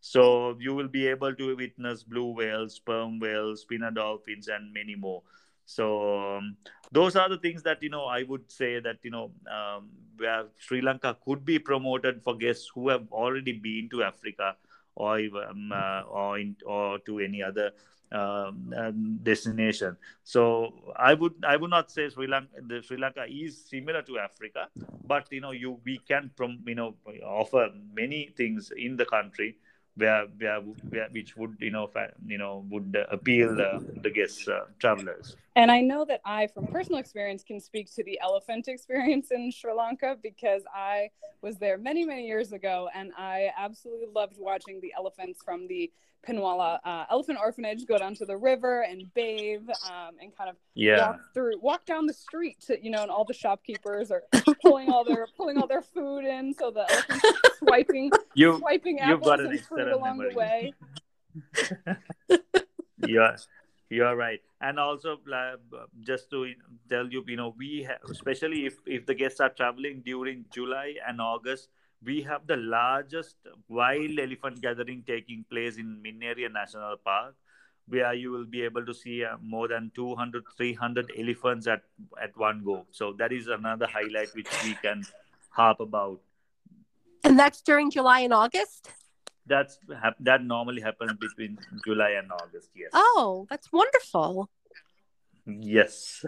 So 0.00 0.56
you 0.60 0.74
will 0.74 0.88
be 0.88 1.06
able 1.08 1.34
to 1.34 1.56
witness 1.56 2.02
blue 2.04 2.32
whales, 2.32 2.74
sperm 2.74 3.18
whales, 3.18 3.62
spinner 3.62 3.90
dolphins, 3.90 4.48
and 4.48 4.72
many 4.72 4.94
more. 4.94 5.22
So 5.64 6.36
um, 6.36 6.56
those 6.92 7.16
are 7.16 7.28
the 7.28 7.38
things 7.38 7.62
that 7.62 7.82
you 7.82 7.88
know 7.88 8.04
I 8.04 8.22
would 8.24 8.50
say 8.52 8.78
that 8.80 8.98
you 9.02 9.10
know 9.10 9.30
um, 9.50 9.88
where 10.18 10.44
Sri 10.58 10.82
Lanka 10.82 11.16
could 11.24 11.44
be 11.44 11.58
promoted 11.58 12.22
for 12.22 12.36
guests 12.36 12.70
who 12.74 12.90
have 12.90 13.06
already 13.10 13.52
been 13.52 13.88
to 13.90 14.02
Africa 14.02 14.56
or 14.96 15.20
uh, 15.20 16.02
or 16.08 16.38
in, 16.38 16.56
or 16.64 16.98
to 17.00 17.20
any 17.20 17.42
other 17.42 17.70
um, 18.12 18.72
um, 18.76 19.18
destination. 19.22 19.96
So 20.24 20.92
I 20.96 21.14
would 21.14 21.34
I 21.46 21.56
would 21.56 21.70
not 21.70 21.90
say 21.90 22.08
Sri 22.08 22.26
Lanka 22.26 22.60
the 22.66 22.82
Sri 22.82 22.96
Lanka 22.96 23.24
is 23.28 23.64
similar 23.68 24.02
to 24.02 24.18
Africa, 24.18 24.68
but 25.06 25.26
you 25.30 25.40
know 25.40 25.52
you 25.52 25.80
we 25.84 25.98
can 25.98 26.30
prom, 26.36 26.58
you 26.66 26.74
know 26.74 26.94
offer 27.24 27.70
many 27.94 28.32
things 28.36 28.72
in 28.76 28.96
the 28.96 29.04
country 29.04 29.56
where 29.96 30.26
where, 30.38 30.60
where 30.60 31.08
which 31.10 31.36
would 31.36 31.56
you 31.60 31.70
know 31.70 31.90
you 32.26 32.38
know 32.38 32.64
would 32.70 32.96
appeal 33.10 33.60
uh, 33.60 33.80
the 34.02 34.10
guests 34.10 34.46
uh, 34.48 34.64
travelers. 34.78 35.36
And 35.56 35.70
I 35.70 35.80
know 35.80 36.04
that 36.04 36.20
I, 36.26 36.48
from 36.48 36.66
personal 36.66 37.00
experience, 37.00 37.42
can 37.42 37.60
speak 37.60 37.92
to 37.94 38.04
the 38.04 38.20
elephant 38.20 38.68
experience 38.74 39.30
in 39.30 39.50
Sri 39.50 39.72
Lanka 39.72 40.18
because 40.22 40.62
I 40.74 41.10
was 41.40 41.56
there 41.56 41.78
many, 41.78 42.04
many 42.04 42.26
years 42.26 42.52
ago 42.52 42.88
and 42.94 43.10
I 43.16 43.50
absolutely 43.56 44.08
loved 44.14 44.36
watching 44.38 44.80
the 44.82 44.92
elephants 44.96 45.40
from 45.42 45.66
the 45.66 45.90
Pinnawala 46.26 46.78
uh, 46.84 47.04
Elephant 47.10 47.38
Orphanage 47.40 47.86
go 47.86 47.98
down 47.98 48.14
to 48.16 48.24
the 48.26 48.36
river 48.36 48.82
and 48.82 49.12
bathe 49.14 49.68
um, 49.88 50.16
and 50.20 50.36
kind 50.36 50.50
of 50.50 50.56
Yeah. 50.74 50.98
walk 51.10 51.20
through, 51.34 51.58
walk 51.60 51.84
down 51.86 52.06
the 52.06 52.12
street, 52.14 52.60
to, 52.66 52.82
you 52.82 52.90
know, 52.90 53.02
and 53.02 53.10
all 53.10 53.24
the 53.24 53.34
shopkeepers 53.34 54.10
are 54.10 54.22
pulling 54.62 54.90
all 54.90 55.04
their 55.04 55.26
pulling 55.36 55.56
all 55.58 55.66
their 55.66 55.82
food 55.82 56.24
in, 56.24 56.52
so 56.54 56.70
the 56.70 56.80
elephants 56.90 57.24
are 57.24 57.50
swiping 57.58 58.10
You 58.34 58.58
swiping 58.58 58.98
You've 58.98 59.20
apples 59.20 59.26
got 59.26 59.40
an 59.40 59.46
and 59.52 59.60
fruit 59.60 59.88
along 59.88 60.18
memory. 60.18 60.30
the 60.32 60.36
way. 60.38 60.74
you're 63.06 63.36
you're 63.90 64.16
right 64.16 64.40
and 64.60 64.78
also 64.80 65.18
uh, 65.32 65.56
just 66.00 66.30
to 66.30 66.50
tell 66.88 67.06
you 67.08 67.22
you 67.28 67.36
know 67.36 67.54
we 67.58 67.82
have 67.86 67.98
especially 68.10 68.64
if 68.66 68.76
if 68.86 69.04
the 69.06 69.14
guests 69.14 69.38
are 69.38 69.50
traveling 69.50 70.02
during 70.04 70.44
july 70.52 70.94
and 71.06 71.20
august 71.20 71.68
we 72.06 72.22
have 72.22 72.46
the 72.46 72.56
largest 72.56 73.36
wild 73.68 74.18
elephant 74.18 74.62
gathering 74.62 75.02
taking 75.06 75.44
place 75.50 75.76
in 75.76 76.00
Minneriya 76.04 76.52
National 76.52 76.96
Park, 77.04 77.34
where 77.88 78.14
you 78.14 78.30
will 78.30 78.44
be 78.44 78.62
able 78.62 78.86
to 78.86 78.94
see 78.94 79.24
uh, 79.24 79.36
more 79.42 79.66
than 79.68 79.90
200, 79.94 80.44
300 80.56 81.12
elephants 81.18 81.66
at, 81.66 81.82
at 82.22 82.36
one 82.36 82.62
go. 82.64 82.86
So 82.92 83.12
that 83.18 83.32
is 83.32 83.48
another 83.48 83.86
highlight 83.86 84.28
which 84.34 84.48
we 84.64 84.74
can 84.74 85.02
harp 85.50 85.80
about. 85.80 86.20
And 87.24 87.38
that's 87.38 87.60
during 87.60 87.90
July 87.90 88.20
and 88.20 88.32
August? 88.32 88.88
That's 89.48 89.78
that 90.20 90.42
normally 90.42 90.80
happens 90.80 91.12
between 91.20 91.58
July 91.84 92.10
and 92.10 92.30
August. 92.32 92.70
Yes. 92.74 92.90
Oh, 92.92 93.46
that's 93.48 93.70
wonderful. 93.72 94.50
Yes. 95.46 96.24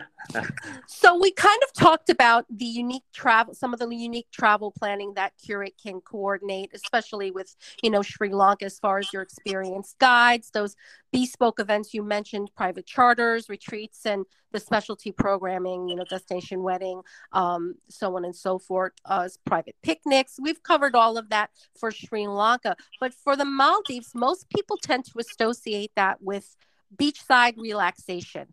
So 0.86 1.18
we 1.18 1.32
kind 1.32 1.60
of 1.64 1.72
talked 1.72 2.08
about 2.08 2.44
the 2.50 2.64
unique 2.64 3.04
travel, 3.12 3.52
some 3.54 3.72
of 3.72 3.80
the 3.80 3.88
unique 3.88 4.28
travel 4.30 4.70
planning 4.70 5.14
that 5.14 5.32
Qurate 5.44 5.74
can 5.82 6.00
coordinate, 6.00 6.70
especially 6.72 7.30
with, 7.32 7.56
you 7.82 7.90
know, 7.90 8.02
Sri 8.02 8.32
Lanka 8.32 8.66
as 8.66 8.78
far 8.78 8.98
as 8.98 9.12
your 9.12 9.22
experienced 9.22 9.98
guides, 9.98 10.50
those 10.50 10.76
bespoke 11.12 11.58
events 11.58 11.94
you 11.94 12.02
mentioned, 12.04 12.50
private 12.56 12.86
charters, 12.86 13.48
retreats, 13.48 14.06
and 14.06 14.24
the 14.52 14.60
specialty 14.60 15.10
programming, 15.10 15.88
you 15.88 15.96
know, 15.96 16.04
destination 16.04 16.62
wedding, 16.62 17.00
um, 17.32 17.74
so 17.88 18.16
on 18.16 18.24
and 18.24 18.36
so 18.36 18.58
forth, 18.58 18.92
uh, 19.04 19.28
private 19.44 19.76
picnics. 19.82 20.36
We've 20.40 20.62
covered 20.62 20.94
all 20.94 21.18
of 21.18 21.30
that 21.30 21.50
for 21.78 21.90
Sri 21.90 22.28
Lanka. 22.28 22.76
But 23.00 23.14
for 23.14 23.34
the 23.34 23.44
Maldives, 23.44 24.12
most 24.14 24.48
people 24.50 24.76
tend 24.76 25.06
to 25.06 25.18
associate 25.18 25.92
that 25.96 26.22
with 26.22 26.56
beachside 26.96 27.54
relaxation 27.58 28.46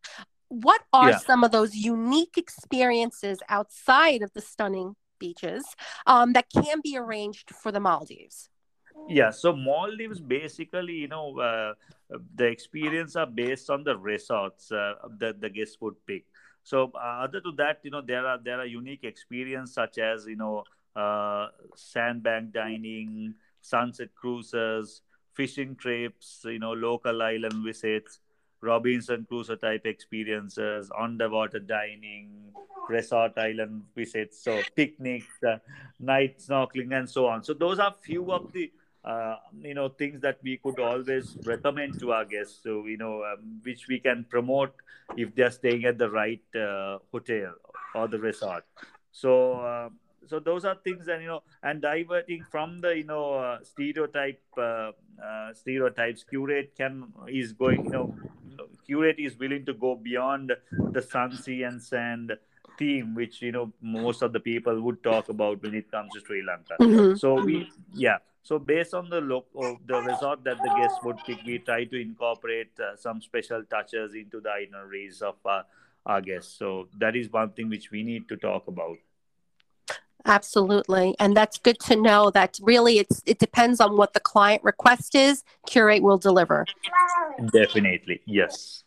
what 0.50 0.82
are 0.94 1.12
Yeah. 1.12 1.18
some 1.18 1.44
of 1.44 1.52
those 1.52 1.76
unique 1.76 2.38
experiences 2.38 3.40
outside 3.50 4.22
of 4.22 4.32
the 4.34 4.42
stunning 4.42 4.96
beaches 5.20 5.64
um, 6.06 6.34
that 6.34 6.50
can 6.50 6.82
be 6.84 6.98
arranged 6.98 7.52
for 7.52 7.72
the 7.72 7.80
Maldives? 7.80 8.50
Yeah, 9.08 9.30
so 9.30 9.56
Maldives 9.56 10.20
basically, 10.20 10.94
you 10.94 11.08
know, 11.08 11.40
uh, 11.40 11.74
the 12.36 12.46
experience 12.46 13.16
are 13.16 13.28
based 13.28 13.70
on 13.70 13.84
the 13.84 13.96
resorts 13.98 14.72
uh, 14.72 14.94
that 15.20 15.42
the 15.42 15.50
guests 15.50 15.78
would 15.82 15.96
pick. 16.06 16.26
So 16.64 16.92
uh, 16.96 17.24
other 17.24 17.40
to 17.42 17.52
that, 17.58 17.80
you 17.84 17.92
know, 17.92 18.02
there 18.02 18.26
are 18.26 18.40
there 18.44 18.60
are 18.60 18.66
unique 18.66 19.04
experience 19.04 19.74
such 19.74 20.00
as 20.00 20.26
you 20.26 20.36
know, 20.36 20.64
uh, 20.96 21.50
sandbank 21.76 22.54
dining, 22.54 23.36
sunset 23.62 24.10
cruises, 24.16 25.02
fishing 25.34 25.76
trips, 25.76 26.42
you 26.46 26.58
know, 26.60 26.74
local 26.74 27.22
island 27.22 27.64
visits, 27.64 28.20
Robinson 28.66 29.26
Crusoe 29.30 29.56
type 29.56 29.86
experiences, 29.86 30.90
underwater 30.98 31.60
dining, 31.60 32.52
resort 32.90 33.34
island 33.38 33.84
visits, 33.96 34.44
so 34.44 34.62
picnics, 34.76 35.44
uh, 35.48 35.58
night 36.00 36.40
snorkeling, 36.40 36.98
and 36.98 37.10
so 37.10 37.28
on. 37.28 37.44
So 37.44 37.54
those 37.54 37.80
are 37.80 37.94
few 38.02 38.32
of 38.32 38.52
the 38.54 38.72
uh, 39.04 39.36
you 39.62 39.74
know 39.74 39.90
things 39.90 40.22
that 40.22 40.40
we 40.44 40.58
could 40.58 40.80
always 40.80 41.38
recommend 41.46 42.00
to 42.00 42.12
our 42.12 42.26
guests. 42.26 42.62
So 42.64 42.86
you 42.86 42.98
know 42.98 43.24
um, 43.24 43.60
which 43.64 43.88
we 43.88 44.00
can 44.00 44.26
promote 44.30 44.74
if 45.16 45.36
they're 45.36 45.52
staying 45.52 45.86
at 45.86 45.98
the 45.98 46.10
right 46.10 46.44
uh, 46.56 47.00
hotel 47.12 47.54
or 47.94 48.08
the 48.08 48.20
resort. 48.20 48.66
So. 49.12 49.62
Uh, 49.62 49.90
so 50.28 50.40
those 50.40 50.66
are 50.66 50.76
things 50.84 51.06
that 51.06 51.22
you 51.22 51.28
know 51.28 51.44
and 51.62 51.82
diverting 51.82 52.44
from 52.50 52.82
the 52.82 52.98
you 52.98 53.04
know 53.04 53.36
uh, 53.36 53.60
stereotype 53.64 54.42
uh, 54.58 54.92
uh, 55.24 55.54
stereotypes 55.54 56.26
Qurate 56.32 56.76
can 56.76 57.14
is 57.28 57.54
going 57.54 57.86
you 57.86 57.92
know 57.92 58.16
Qurate 58.88 59.20
is 59.20 59.38
willing 59.38 59.66
to 59.66 59.74
go 59.74 59.96
beyond 59.96 60.52
the 60.92 61.02
sun 61.02 61.36
sea 61.38 61.64
and 61.64 61.82
sand 61.82 62.38
theme 62.78 63.16
which 63.16 63.42
you 63.42 63.52
know 63.52 63.72
most 63.82 64.22
of 64.22 64.34
the 64.34 64.40
people 64.40 64.82
would 64.82 65.02
talk 65.02 65.30
about 65.30 65.62
when 65.64 65.74
it 65.74 65.90
comes 65.92 66.14
to 66.14 66.20
sri 66.20 66.42
lanka. 66.44 66.76
Mhm. 66.80 67.18
so 67.18 67.36
we 67.36 67.70
yeah. 67.94 68.18
So 68.44 68.60
based 68.60 68.94
on 68.94 69.10
the 69.10 69.22
look 69.22 69.48
of 69.56 69.78
the 69.88 70.00
resort 70.08 70.44
that 70.44 70.58
the 70.62 70.70
guests 70.80 71.00
would 71.04 71.18
pick 71.26 71.40
we 71.46 71.58
try 71.60 71.84
to 71.86 72.00
incorporate 72.00 72.80
uh, 72.80 72.96
some 72.96 73.22
special 73.22 73.64
touches 73.64 74.14
into 74.14 74.40
the 74.40 74.52
itineraries 74.52 75.22
of 75.24 75.36
uh, 75.46 75.64
our 76.06 76.22
guests. 76.22 76.54
So 76.60 76.88
that 77.00 77.16
is 77.16 77.32
one 77.32 77.52
thing 77.52 77.70
which 77.70 77.90
we 77.90 78.04
need 78.04 78.30
to 78.30 78.38
talk 78.38 78.68
about 78.68 78.98
Absolutely. 80.26 81.16
And 81.20 81.38
that's 81.38 81.58
good 81.60 81.80
to 81.82 81.96
know 81.96 82.32
that 82.32 82.58
really 82.62 83.00
it's 83.00 83.22
it 83.26 83.38
depends 83.38 83.80
on 83.80 83.96
what 83.96 84.14
the 84.14 84.20
client 84.20 84.64
request 84.64 85.14
is, 85.14 85.44
Qurate 85.70 86.02
will 86.02 86.18
deliver. 86.18 86.66
Definitely, 87.52 88.22
yes. 88.26 88.84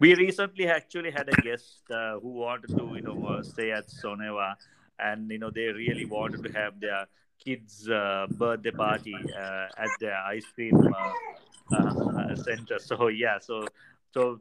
We 0.00 0.14
recently 0.14 0.66
actually 0.66 1.10
had 1.10 1.28
a 1.28 1.42
guest 1.42 1.82
uh, 1.90 2.18
who 2.18 2.30
wanted 2.30 2.76
to, 2.76 2.90
you 2.94 3.02
know, 3.02 3.24
uh, 3.24 3.42
stay 3.42 3.70
at 3.70 3.86
Soneva, 3.88 4.54
and 4.98 5.30
you 5.30 5.38
know 5.38 5.50
they 5.50 5.66
really 5.66 6.06
wanted 6.06 6.42
to 6.42 6.52
have 6.52 6.80
their 6.80 7.06
kids' 7.38 7.88
uh, 7.88 8.26
birthday 8.30 8.70
party 8.70 9.14
uh, 9.14 9.66
at 9.76 9.90
their 10.00 10.16
ice 10.16 10.46
cream 10.54 10.74
uh, 10.76 11.76
uh, 11.76 12.34
center. 12.34 12.78
So 12.78 13.08
yeah, 13.08 13.38
so 13.38 13.66
so 14.12 14.40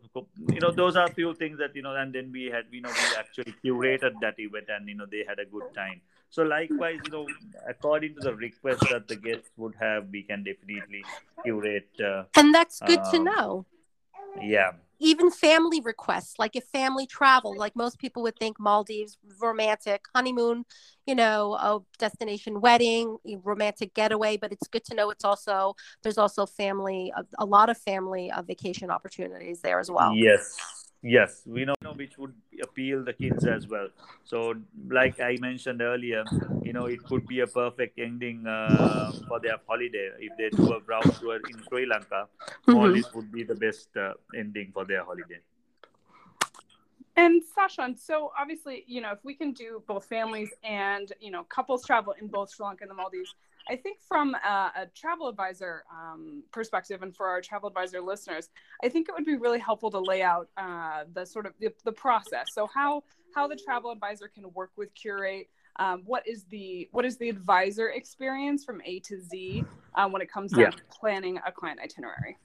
you 0.49 0.59
know 0.59 0.71
those 0.71 0.95
are 0.95 1.05
a 1.05 1.13
few 1.13 1.33
things 1.33 1.59
that 1.59 1.75
you 1.75 1.81
know, 1.81 1.95
and 1.95 2.13
then 2.13 2.31
we 2.31 2.45
had, 2.45 2.65
you 2.71 2.81
know, 2.81 2.89
we 2.89 3.17
actually 3.17 3.53
curated 3.63 4.13
that 4.21 4.39
event, 4.39 4.67
and 4.69 4.87
you 4.87 4.95
know 4.95 5.05
they 5.09 5.23
had 5.27 5.39
a 5.39 5.45
good 5.45 5.73
time. 5.75 6.01
So 6.31 6.43
likewise, 6.43 6.99
you 7.03 7.11
know, 7.11 7.27
according 7.67 8.15
to 8.15 8.21
the 8.21 8.33
request 8.33 8.81
that 8.89 9.07
the 9.09 9.17
guests 9.17 9.51
would 9.57 9.75
have, 9.79 10.07
we 10.09 10.23
can 10.23 10.43
definitely 10.43 11.03
curate. 11.43 11.89
Uh, 12.01 12.23
And 12.37 12.55
that's 12.55 12.79
good 12.79 13.03
to 13.11 13.17
Um, 13.17 13.25
know. 13.25 13.65
yeah. 14.41 14.71
Even 14.99 15.29
family 15.31 15.81
requests, 15.81 16.37
like 16.39 16.55
if 16.55 16.63
family 16.65 17.05
travel, 17.07 17.55
like 17.57 17.75
most 17.75 17.97
people 17.99 18.21
would 18.23 18.37
think 18.37 18.59
Maldives, 18.59 19.17
romantic, 19.41 20.05
honeymoon, 20.15 20.63
you 21.07 21.15
know, 21.15 21.55
a 21.55 21.79
destination 21.97 22.61
wedding, 22.61 23.17
romantic 23.43 23.93
getaway, 23.95 24.37
but 24.37 24.51
it's 24.51 24.67
good 24.67 24.85
to 24.85 24.95
know 24.95 25.09
it's 25.09 25.25
also, 25.25 25.75
there's 26.03 26.19
also 26.19 26.45
family, 26.45 27.11
a, 27.17 27.25
a 27.39 27.45
lot 27.45 27.69
of 27.69 27.77
family 27.79 28.29
uh, 28.31 28.43
vacation 28.43 28.91
opportunities 28.91 29.61
there 29.61 29.79
as 29.79 29.89
well. 29.89 30.13
Yes, 30.15 30.55
yes, 31.01 31.41
we 31.47 31.65
know, 31.65 31.73
know 31.81 31.93
which 31.93 32.19
would 32.19 32.35
appeal 32.61 33.03
the 33.03 33.13
kids 33.13 33.45
as 33.45 33.67
well. 33.67 33.89
So, 34.23 34.55
like 34.89 35.19
I 35.19 35.37
mentioned 35.37 35.81
earlier, 35.81 36.25
you 36.63 36.73
know, 36.73 36.85
it 36.85 37.03
could 37.07 37.27
be 37.27 37.39
a 37.41 37.47
perfect 37.47 37.99
ending 37.99 38.45
uh, 38.47 39.11
for 39.27 39.39
their 39.39 39.57
holiday 39.67 40.11
if 40.19 40.37
they 40.37 40.49
do 40.55 40.71
a 40.73 40.79
round 40.81 41.11
tour 41.19 41.35
in 41.35 41.63
Sri 41.67 41.85
Lanka. 41.85 42.27
Mhm. 42.67 42.75
Maldives 42.75 43.13
would 43.13 43.31
be 43.31 43.43
the 43.43 43.55
best 43.55 43.95
uh, 43.97 44.13
ending 44.35 44.71
for 44.71 44.85
their 44.85 45.03
holiday. 45.03 45.39
And 47.17 47.41
Sashan, 47.43 47.99
so 47.99 48.31
obviously, 48.39 48.85
you 48.87 49.01
know, 49.01 49.11
if 49.11 49.19
we 49.23 49.33
can 49.33 49.51
do 49.51 49.83
both 49.85 50.05
families 50.05 50.53
and, 50.63 51.11
you 51.19 51.29
know, 51.29 51.43
couples 51.43 51.85
travel 51.85 52.13
in 52.13 52.27
both 52.27 52.53
Sri 52.53 52.65
Lanka 52.65 52.83
and 52.83 52.91
the 52.91 52.95
Maldives, 52.95 53.35
I 53.71 53.77
think 53.77 53.99
from 54.01 54.35
a, 54.35 54.71
a 54.75 54.85
travel 54.93 55.29
advisor 55.29 55.83
um, 55.89 56.43
perspective 56.51 57.03
and 57.03 57.15
for 57.15 57.27
our 57.27 57.39
travel 57.39 57.69
advisor 57.69 58.01
listeners, 58.01 58.49
I 58.83 58.89
think 58.89 59.07
it 59.07 59.15
would 59.15 59.25
be 59.25 59.37
really 59.37 59.59
helpful 59.59 59.89
to 59.91 59.99
lay 59.99 60.21
out 60.21 60.49
uh, 60.57 61.05
the 61.13 61.25
sort 61.25 61.45
of 61.45 61.53
the, 61.61 61.69
the 61.85 61.93
process. 61.93 62.47
So 62.53 62.67
how 62.67 63.03
how 63.33 63.47
the 63.47 63.55
travel 63.55 63.91
advisor 63.91 64.27
can 64.27 64.51
work 64.53 64.71
with 64.75 64.89
Qurate. 64.93 65.47
Um, 65.77 66.03
what 66.05 66.27
is 66.27 66.43
the 66.49 66.89
what 66.91 67.05
is 67.05 67.15
the 67.17 67.29
advisor 67.29 67.91
experience 67.91 68.65
from 68.65 68.81
A 68.83 68.99
to 68.99 69.21
Z 69.21 69.63
um, 69.95 70.11
when 70.11 70.21
it 70.21 70.29
comes 70.29 70.51
down 70.51 70.63
Yeah. 70.63 70.69
to 70.71 70.83
planning 70.91 71.39
a 71.47 71.51
client 71.51 71.79
itinerary? 71.81 72.37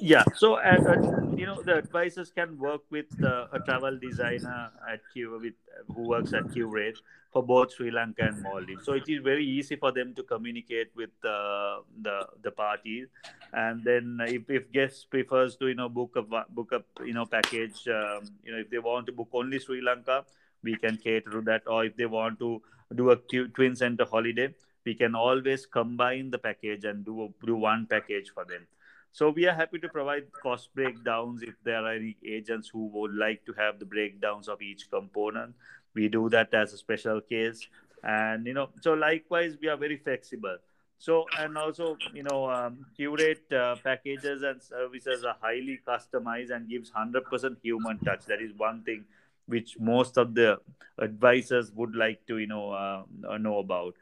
Yeah, 0.00 0.22
so 0.36 0.54
uh, 0.54 0.78
uh, 0.86 1.34
you 1.36 1.44
know 1.46 1.60
the 1.60 1.76
advisors 1.76 2.30
can 2.30 2.56
work 2.56 2.82
with 2.88 3.06
uh, 3.22 3.46
a 3.52 3.58
travel 3.58 3.98
designer 3.98 4.70
at 4.88 5.00
Q 5.12 5.40
with 5.42 5.54
who 5.92 6.02
works 6.08 6.32
at 6.32 6.44
Qurate 6.44 6.98
for 7.32 7.42
both 7.42 7.74
Sri 7.74 7.90
Lanka 7.90 8.22
and 8.22 8.40
Maldives. 8.40 8.84
So 8.84 8.92
it 8.92 9.08
is 9.08 9.20
very 9.24 9.44
easy 9.44 9.74
for 9.74 9.90
them 9.90 10.14
to 10.14 10.22
communicate 10.22 10.92
with 10.94 11.10
uh, 11.24 11.80
the 12.00 12.28
the 12.42 12.52
parties, 12.52 13.08
and 13.52 13.82
then 13.82 14.20
if, 14.22 14.48
if 14.48 14.70
guests 14.70 15.04
prefers 15.04 15.56
to 15.56 15.66
you 15.66 15.74
know 15.74 15.88
book 15.88 16.14
a 16.14 16.22
book 16.22 16.70
a 16.72 16.84
you 17.04 17.12
know 17.12 17.26
package, 17.26 17.88
um, 17.88 18.22
you 18.44 18.52
know 18.52 18.58
if 18.58 18.70
they 18.70 18.78
want 18.78 19.06
to 19.06 19.12
book 19.12 19.28
only 19.32 19.58
Sri 19.58 19.80
Lanka, 19.80 20.24
we 20.62 20.76
can 20.76 20.96
cater 20.96 21.30
to 21.30 21.40
that, 21.42 21.62
or 21.66 21.84
if 21.84 21.96
they 21.96 22.06
want 22.06 22.38
to 22.38 22.62
do 22.94 23.10
a 23.10 23.16
twin 23.16 23.74
center 23.74 24.04
holiday, 24.04 24.54
we 24.84 24.94
can 24.94 25.16
always 25.16 25.66
combine 25.66 26.30
the 26.30 26.38
package 26.38 26.84
and 26.84 27.04
do 27.04 27.34
do 27.44 27.56
one 27.56 27.86
package 27.86 28.30
for 28.30 28.44
them. 28.44 28.66
So 29.12 29.30
we 29.30 29.46
are 29.46 29.54
happy 29.54 29.78
to 29.80 29.88
provide 29.88 30.24
cost 30.40 30.74
breakdowns 30.74 31.42
if 31.42 31.54
there 31.64 31.84
are 31.84 31.92
any 31.94 32.16
agents 32.24 32.68
who 32.68 32.86
would 32.88 33.14
like 33.14 33.44
to 33.46 33.52
have 33.54 33.78
the 33.78 33.84
breakdowns 33.84 34.48
of 34.48 34.62
each 34.62 34.90
component. 34.90 35.54
We 35.94 36.08
do 36.08 36.28
that 36.30 36.54
as 36.54 36.72
a 36.72 36.76
special 36.78 37.20
case, 37.20 37.66
and 38.02 38.46
you 38.46 38.54
know, 38.54 38.68
so 38.80 38.94
likewise 38.94 39.56
we 39.60 39.68
are 39.68 39.76
very 39.76 39.96
flexible. 39.96 40.58
So 40.98 41.30
and 41.36 41.56
also 41.58 42.00
you 42.12 42.22
know, 42.22 42.48
um, 42.50 42.86
Qurate 42.98 43.52
uh, 43.52 43.76
packages 43.76 44.42
and 44.42 44.62
services 44.62 45.24
are 45.24 45.36
highly 45.40 45.80
customized 45.86 46.50
and 46.50 46.68
gives 46.68 46.90
hundred 46.90 47.28
percent 47.30 47.58
human 47.62 47.98
touch. 48.00 48.26
That 48.26 48.40
is 48.40 48.52
one 48.56 48.82
thing 48.84 49.04
which 49.46 49.78
most 49.80 50.18
of 50.18 50.34
the 50.34 50.58
advisors 50.98 51.72
would 51.72 51.94
like 51.96 52.26
to 52.26 52.38
you 52.38 52.46
know 52.46 52.70
uh, 52.70 53.02
know 53.38 53.58
about 53.58 53.94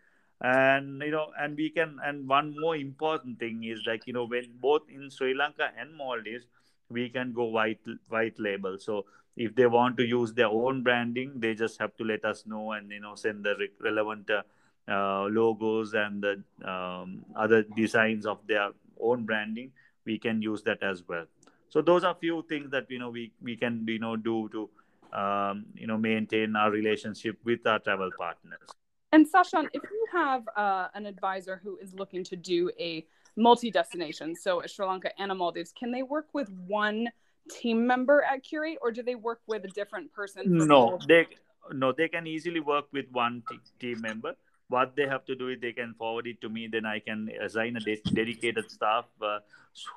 and 0.42 1.03
you 1.03 1.11
know 1.11 1.29
and 1.40 1.57
we 1.57 1.70
can 1.70 1.99
and 2.05 2.29
one 2.29 2.55
more 2.61 2.77
important 2.77 3.38
thing 3.38 3.64
is 3.64 3.81
like 3.87 4.07
you 4.07 4.12
know 4.12 4.25
when 4.27 4.44
both 4.61 4.83
in 4.90 5.11
sri 5.11 5.35
lanka 5.35 5.70
and 5.79 5.94
maldives 5.94 6.46
we 6.90 7.09
can 7.09 7.33
go 7.33 7.44
white 7.44 7.81
white 8.09 8.38
label. 8.38 8.79
So 8.79 9.07
if 9.37 9.55
they 9.55 9.66
want 9.66 9.96
to 9.99 10.05
use 10.07 10.33
their 10.33 10.49
own 10.49 10.83
branding 10.83 11.33
they 11.37 11.55
just 11.55 11.79
have 11.81 11.96
to 11.96 12.05
let 12.05 12.25
us 12.25 12.44
know 12.46 12.72
and 12.72 12.90
you 12.90 13.01
know 13.01 13.14
send 13.14 13.44
the 13.44 13.55
re- 13.57 13.70
relevant 13.81 14.31
uh, 14.31 14.42
uh, 14.88 15.25
logos 15.25 15.94
and 15.94 16.22
the 16.22 16.70
um, 16.70 17.25
other 17.35 17.62
designs 17.62 18.27
of 18.27 18.38
their 18.46 18.70
own 19.01 19.25
branding 19.25 19.72
we 20.05 20.18
can 20.18 20.40
use 20.40 20.62
that 20.62 20.83
as 20.83 21.03
well. 21.09 21.25
So 21.68 21.83
those 21.83 22.05
are 22.05 22.14
few 22.14 22.44
things 22.49 22.70
that 22.70 22.90
you 22.90 22.99
know 22.99 23.11
we 23.11 23.33
we 23.42 23.57
can 23.57 23.85
you 23.88 23.99
know 23.99 24.16
do 24.16 24.49
to 24.51 24.70
um, 25.18 25.66
you 25.75 25.87
know 25.87 25.99
maintain 25.99 26.57
our 26.57 26.70
relationship 26.70 27.38
with 27.44 27.66
our 27.66 27.79
travel 27.79 28.11
partners 28.16 28.77
And 29.12 29.27
Sashan, 29.31 29.69
if 29.73 29.83
you 29.83 30.07
have 30.12 30.42
uh, 30.57 30.88
an 30.95 31.07
advisor 31.07 31.61
who 31.62 31.79
is 31.79 31.95
looking 31.95 32.25
to 32.25 32.37
do 32.37 32.71
a 32.79 33.07
multi-destination, 33.37 34.35
so 34.35 34.62
a 34.62 34.69
Sri 34.69 34.87
Lanka 34.87 35.11
and 35.21 35.31
a 35.31 35.35
Maldives, 35.35 35.73
can 35.79 35.90
they 35.90 36.03
work 36.03 36.27
with 36.33 36.51
one 36.66 37.09
team 37.51 37.87
member 37.87 38.23
at 38.23 38.45
Qurate, 38.45 38.77
or 38.83 38.90
do 38.90 39.03
they 39.03 39.14
work 39.14 39.40
with 39.47 39.64
a 39.64 39.69
different 39.69 40.12
person? 40.12 40.42
no 40.47 40.99
they 41.09 41.27
no 41.73 41.92
they 41.92 42.09
can 42.09 42.27
easily 42.27 42.61
work 42.61 42.87
with 42.92 43.07
one 43.12 43.42
t- 43.49 43.59
team 43.81 44.01
member 44.01 44.35
what 44.69 44.97
they 44.97 45.07
have 45.07 45.25
to 45.25 45.35
do 45.35 45.49
is 45.49 45.61
they 45.61 45.73
can 45.73 45.95
forward 45.95 46.27
it 46.27 46.40
to 46.40 46.49
me 46.49 46.66
then 46.66 46.87
i 46.87 46.99
can 46.99 47.31
assign 47.42 47.77
a 47.77 47.81
de- 47.81 48.03
dedicated 48.12 48.71
staff 48.71 49.05
uh, 49.23 49.38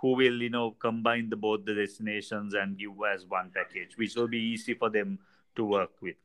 who 0.01 0.13
will 0.15 0.41
you 0.41 0.49
know 0.49 0.71
combine 0.79 1.29
the 1.29 1.35
both 1.35 1.63
the 1.65 1.73
destinations 1.73 2.53
and 2.53 2.77
give 2.77 2.91
as 3.13 3.25
one 3.25 3.51
package 3.53 3.97
which 3.97 4.15
will 4.15 4.27
be 4.27 4.39
easy 4.39 4.73
for 4.73 4.89
them 4.89 5.17
to 5.55 5.63
work 5.63 5.91
with 6.01 6.15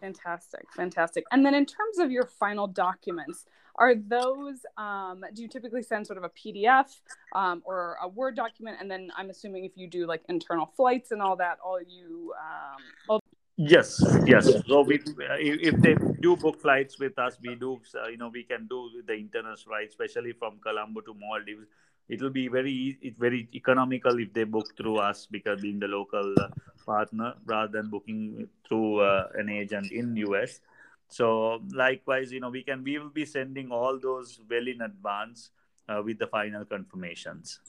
Fantastic, 0.00 0.72
fantastic. 0.72 1.24
And 1.30 1.44
then 1.44 1.54
in 1.54 1.66
terms 1.66 1.98
of 1.98 2.10
your 2.10 2.26
final 2.26 2.66
documents, 2.66 3.46
are 3.76 3.94
those 3.94 4.58
um, 4.76 5.24
do 5.34 5.42
you 5.42 5.48
typically 5.48 5.82
send 5.82 6.06
sort 6.06 6.16
of 6.16 6.24
a 6.24 6.30
PDF 6.30 7.00
um, 7.34 7.62
or 7.64 7.96
a 8.02 8.08
Word 8.08 8.36
document? 8.36 8.78
And 8.80 8.90
then 8.90 9.10
I'm 9.16 9.30
assuming 9.30 9.64
if 9.64 9.72
you 9.76 9.88
do 9.88 10.06
like 10.06 10.22
internal 10.28 10.70
flights 10.76 11.10
and 11.10 11.20
all 11.20 11.36
that, 11.36 11.58
all 11.64 11.80
you 11.80 12.32
um, 12.38 12.82
all 13.08 13.20
Yes, 13.56 14.02
yes. 14.26 14.50
So 14.66 14.82
we, 14.82 14.96
if 14.96 15.74
if 15.74 15.80
they 15.80 15.94
do 16.20 16.36
book 16.36 16.60
flights 16.60 16.98
with 16.98 17.16
us, 17.20 17.38
we 17.40 17.54
do, 17.54 17.80
uh, 17.94 18.08
you 18.08 18.16
know, 18.16 18.28
we 18.28 18.42
can 18.42 18.66
do 18.66 18.90
the 19.06 19.12
internal 19.12 19.54
flight, 19.56 19.88
especially 19.90 20.32
from 20.32 20.58
Colombo 20.58 21.00
to 21.02 21.14
Maldives. 21.14 21.66
It 22.08 22.20
will 22.20 22.30
be 22.30 22.48
very, 22.48 22.98
it 23.00 23.16
very 23.16 23.48
economical 23.54 24.18
if 24.18 24.32
they 24.32 24.44
book 24.44 24.76
through 24.76 24.98
us 24.98 25.26
because 25.30 25.60
being 25.60 25.78
the 25.78 25.88
local 25.88 26.34
uh, 26.38 26.48
partner 26.84 27.34
rather 27.46 27.72
than 27.72 27.90
booking 27.90 28.48
through 28.68 29.00
uh, 29.00 29.28
an 29.34 29.48
agent 29.48 29.90
in 29.90 30.16
US. 30.16 30.60
So 31.08 31.62
likewise, 31.72 32.32
you 32.32 32.40
know, 32.40 32.50
we 32.50 32.62
can, 32.62 32.84
we 32.84 32.98
will 32.98 33.08
be 33.08 33.24
sending 33.24 33.70
all 33.70 33.98
those 33.98 34.40
well 34.50 34.66
in 34.66 34.82
advance 34.82 35.50
uh, 35.88 36.02
with 36.04 36.18
the 36.18 36.26
final 36.26 36.64
confirmations. 36.64 37.60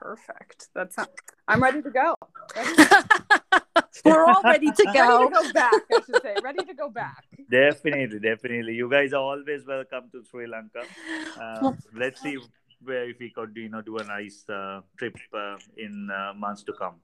Perfect. 0.00 0.68
That's 0.74 0.96
I'm 1.46 1.62
ready 1.62 1.82
to 1.82 1.90
go. 1.90 2.14
Ready 2.56 3.60
We're 4.04 4.24
all 4.24 4.42
ready 4.44 4.70
to 4.70 4.84
go. 4.94 5.28
ready 5.28 5.34
to 5.34 5.42
go 5.42 5.52
back, 5.52 5.82
I 5.92 6.00
should 6.06 6.22
say. 6.22 6.36
Ready 6.42 6.64
to 6.64 6.74
go 6.74 6.88
back. 6.88 7.24
Definitely, 7.50 8.20
definitely. 8.20 8.74
You 8.74 8.88
guys 8.88 9.12
are 9.12 9.22
always 9.22 9.66
welcome 9.66 10.08
to 10.12 10.22
Sri 10.22 10.46
Lanka. 10.46 10.84
Uh, 11.40 11.72
let's 11.92 12.20
see 12.20 12.38
where 12.84 13.10
if 13.10 13.18
we 13.18 13.30
could, 13.30 13.52
you 13.56 13.68
know, 13.68 13.82
do 13.82 13.98
a 13.98 14.04
nice 14.04 14.48
uh, 14.48 14.82
trip 14.96 15.16
uh, 15.34 15.56
in 15.76 16.08
uh, 16.10 16.32
months 16.34 16.62
to 16.64 16.72
come. 16.72 16.94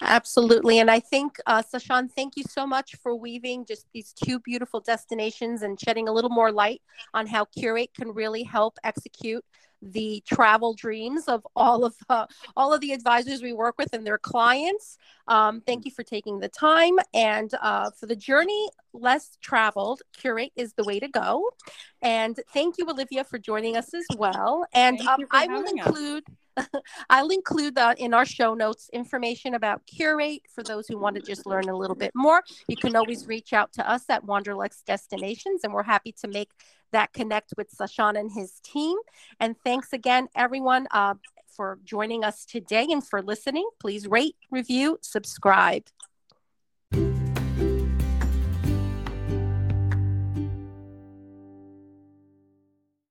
Absolutely. 0.00 0.78
And 0.78 0.90
I 0.90 1.00
think, 1.00 1.38
uh, 1.46 1.62
Sashan, 1.62 2.10
thank 2.10 2.36
you 2.36 2.44
so 2.48 2.66
much 2.66 2.96
for 3.02 3.14
weaving 3.14 3.64
just 3.66 3.86
these 3.92 4.12
two 4.12 4.38
beautiful 4.40 4.80
destinations 4.80 5.62
and 5.62 5.80
shedding 5.80 6.08
a 6.08 6.12
little 6.12 6.30
more 6.30 6.52
light 6.52 6.82
on 7.14 7.26
how 7.26 7.46
Qurate 7.58 7.94
can 7.94 8.12
really 8.12 8.42
help 8.42 8.78
execute 8.84 9.44
the 9.82 10.22
travel 10.26 10.74
dreams 10.74 11.24
of 11.26 11.46
all 11.56 11.84
of 11.84 11.94
uh, 12.08 12.26
all 12.56 12.72
of 12.72 12.80
the 12.80 12.92
advisors 12.92 13.42
we 13.42 13.52
work 13.52 13.76
with 13.78 13.92
and 13.92 14.06
their 14.06 14.18
clients. 14.18 14.98
Um, 15.26 15.62
thank 15.62 15.84
you 15.84 15.90
for 15.90 16.02
taking 16.02 16.38
the 16.38 16.48
time 16.48 16.96
and 17.14 17.52
uh, 17.60 17.90
for 17.98 18.06
the 18.06 18.16
journey 18.16 18.68
less 18.92 19.38
traveled. 19.40 20.02
Qurate 20.18 20.52
is 20.56 20.74
the 20.74 20.84
way 20.84 21.00
to 21.00 21.08
go. 21.08 21.50
And 22.02 22.38
thank 22.52 22.76
you, 22.78 22.86
Olivia, 22.88 23.24
for 23.24 23.38
joining 23.38 23.76
us 23.76 23.94
as 23.94 24.06
well. 24.16 24.66
And 24.74 25.00
um, 25.00 25.24
I 25.30 25.46
will 25.46 25.64
include. 25.64 26.24
Us 26.28 26.34
I'll 27.10 27.28
include 27.28 27.74
that 27.76 27.98
in 27.98 28.14
our 28.14 28.24
show 28.24 28.54
notes 28.54 28.88
information 28.92 29.54
about 29.54 29.82
Qurate 29.86 30.42
for 30.54 30.62
those 30.62 30.86
who 30.88 30.98
want 30.98 31.16
to 31.16 31.22
just 31.22 31.46
learn 31.46 31.68
a 31.68 31.76
little 31.76 31.96
bit 31.96 32.12
more. 32.14 32.42
You 32.68 32.76
can 32.76 32.96
always 32.96 33.26
reach 33.26 33.52
out 33.52 33.72
to 33.74 33.88
us 33.88 34.04
at 34.08 34.24
Wanderlust 34.24 34.86
Destinations, 34.86 35.64
and 35.64 35.72
we're 35.72 35.82
happy 35.82 36.12
to 36.20 36.28
make 36.28 36.50
that 36.92 37.12
connect 37.12 37.54
with 37.56 37.70
Sashan 37.70 38.18
and 38.18 38.30
his 38.32 38.60
team. 38.60 38.96
And 39.38 39.56
thanks 39.64 39.92
again, 39.92 40.28
everyone, 40.34 40.88
uh, 40.90 41.14
for 41.46 41.78
joining 41.84 42.24
us 42.24 42.44
today 42.44 42.86
and 42.90 43.06
for 43.06 43.22
listening. 43.22 43.68
Please 43.78 44.06
rate, 44.06 44.36
review, 44.50 44.98
subscribe. 45.02 45.84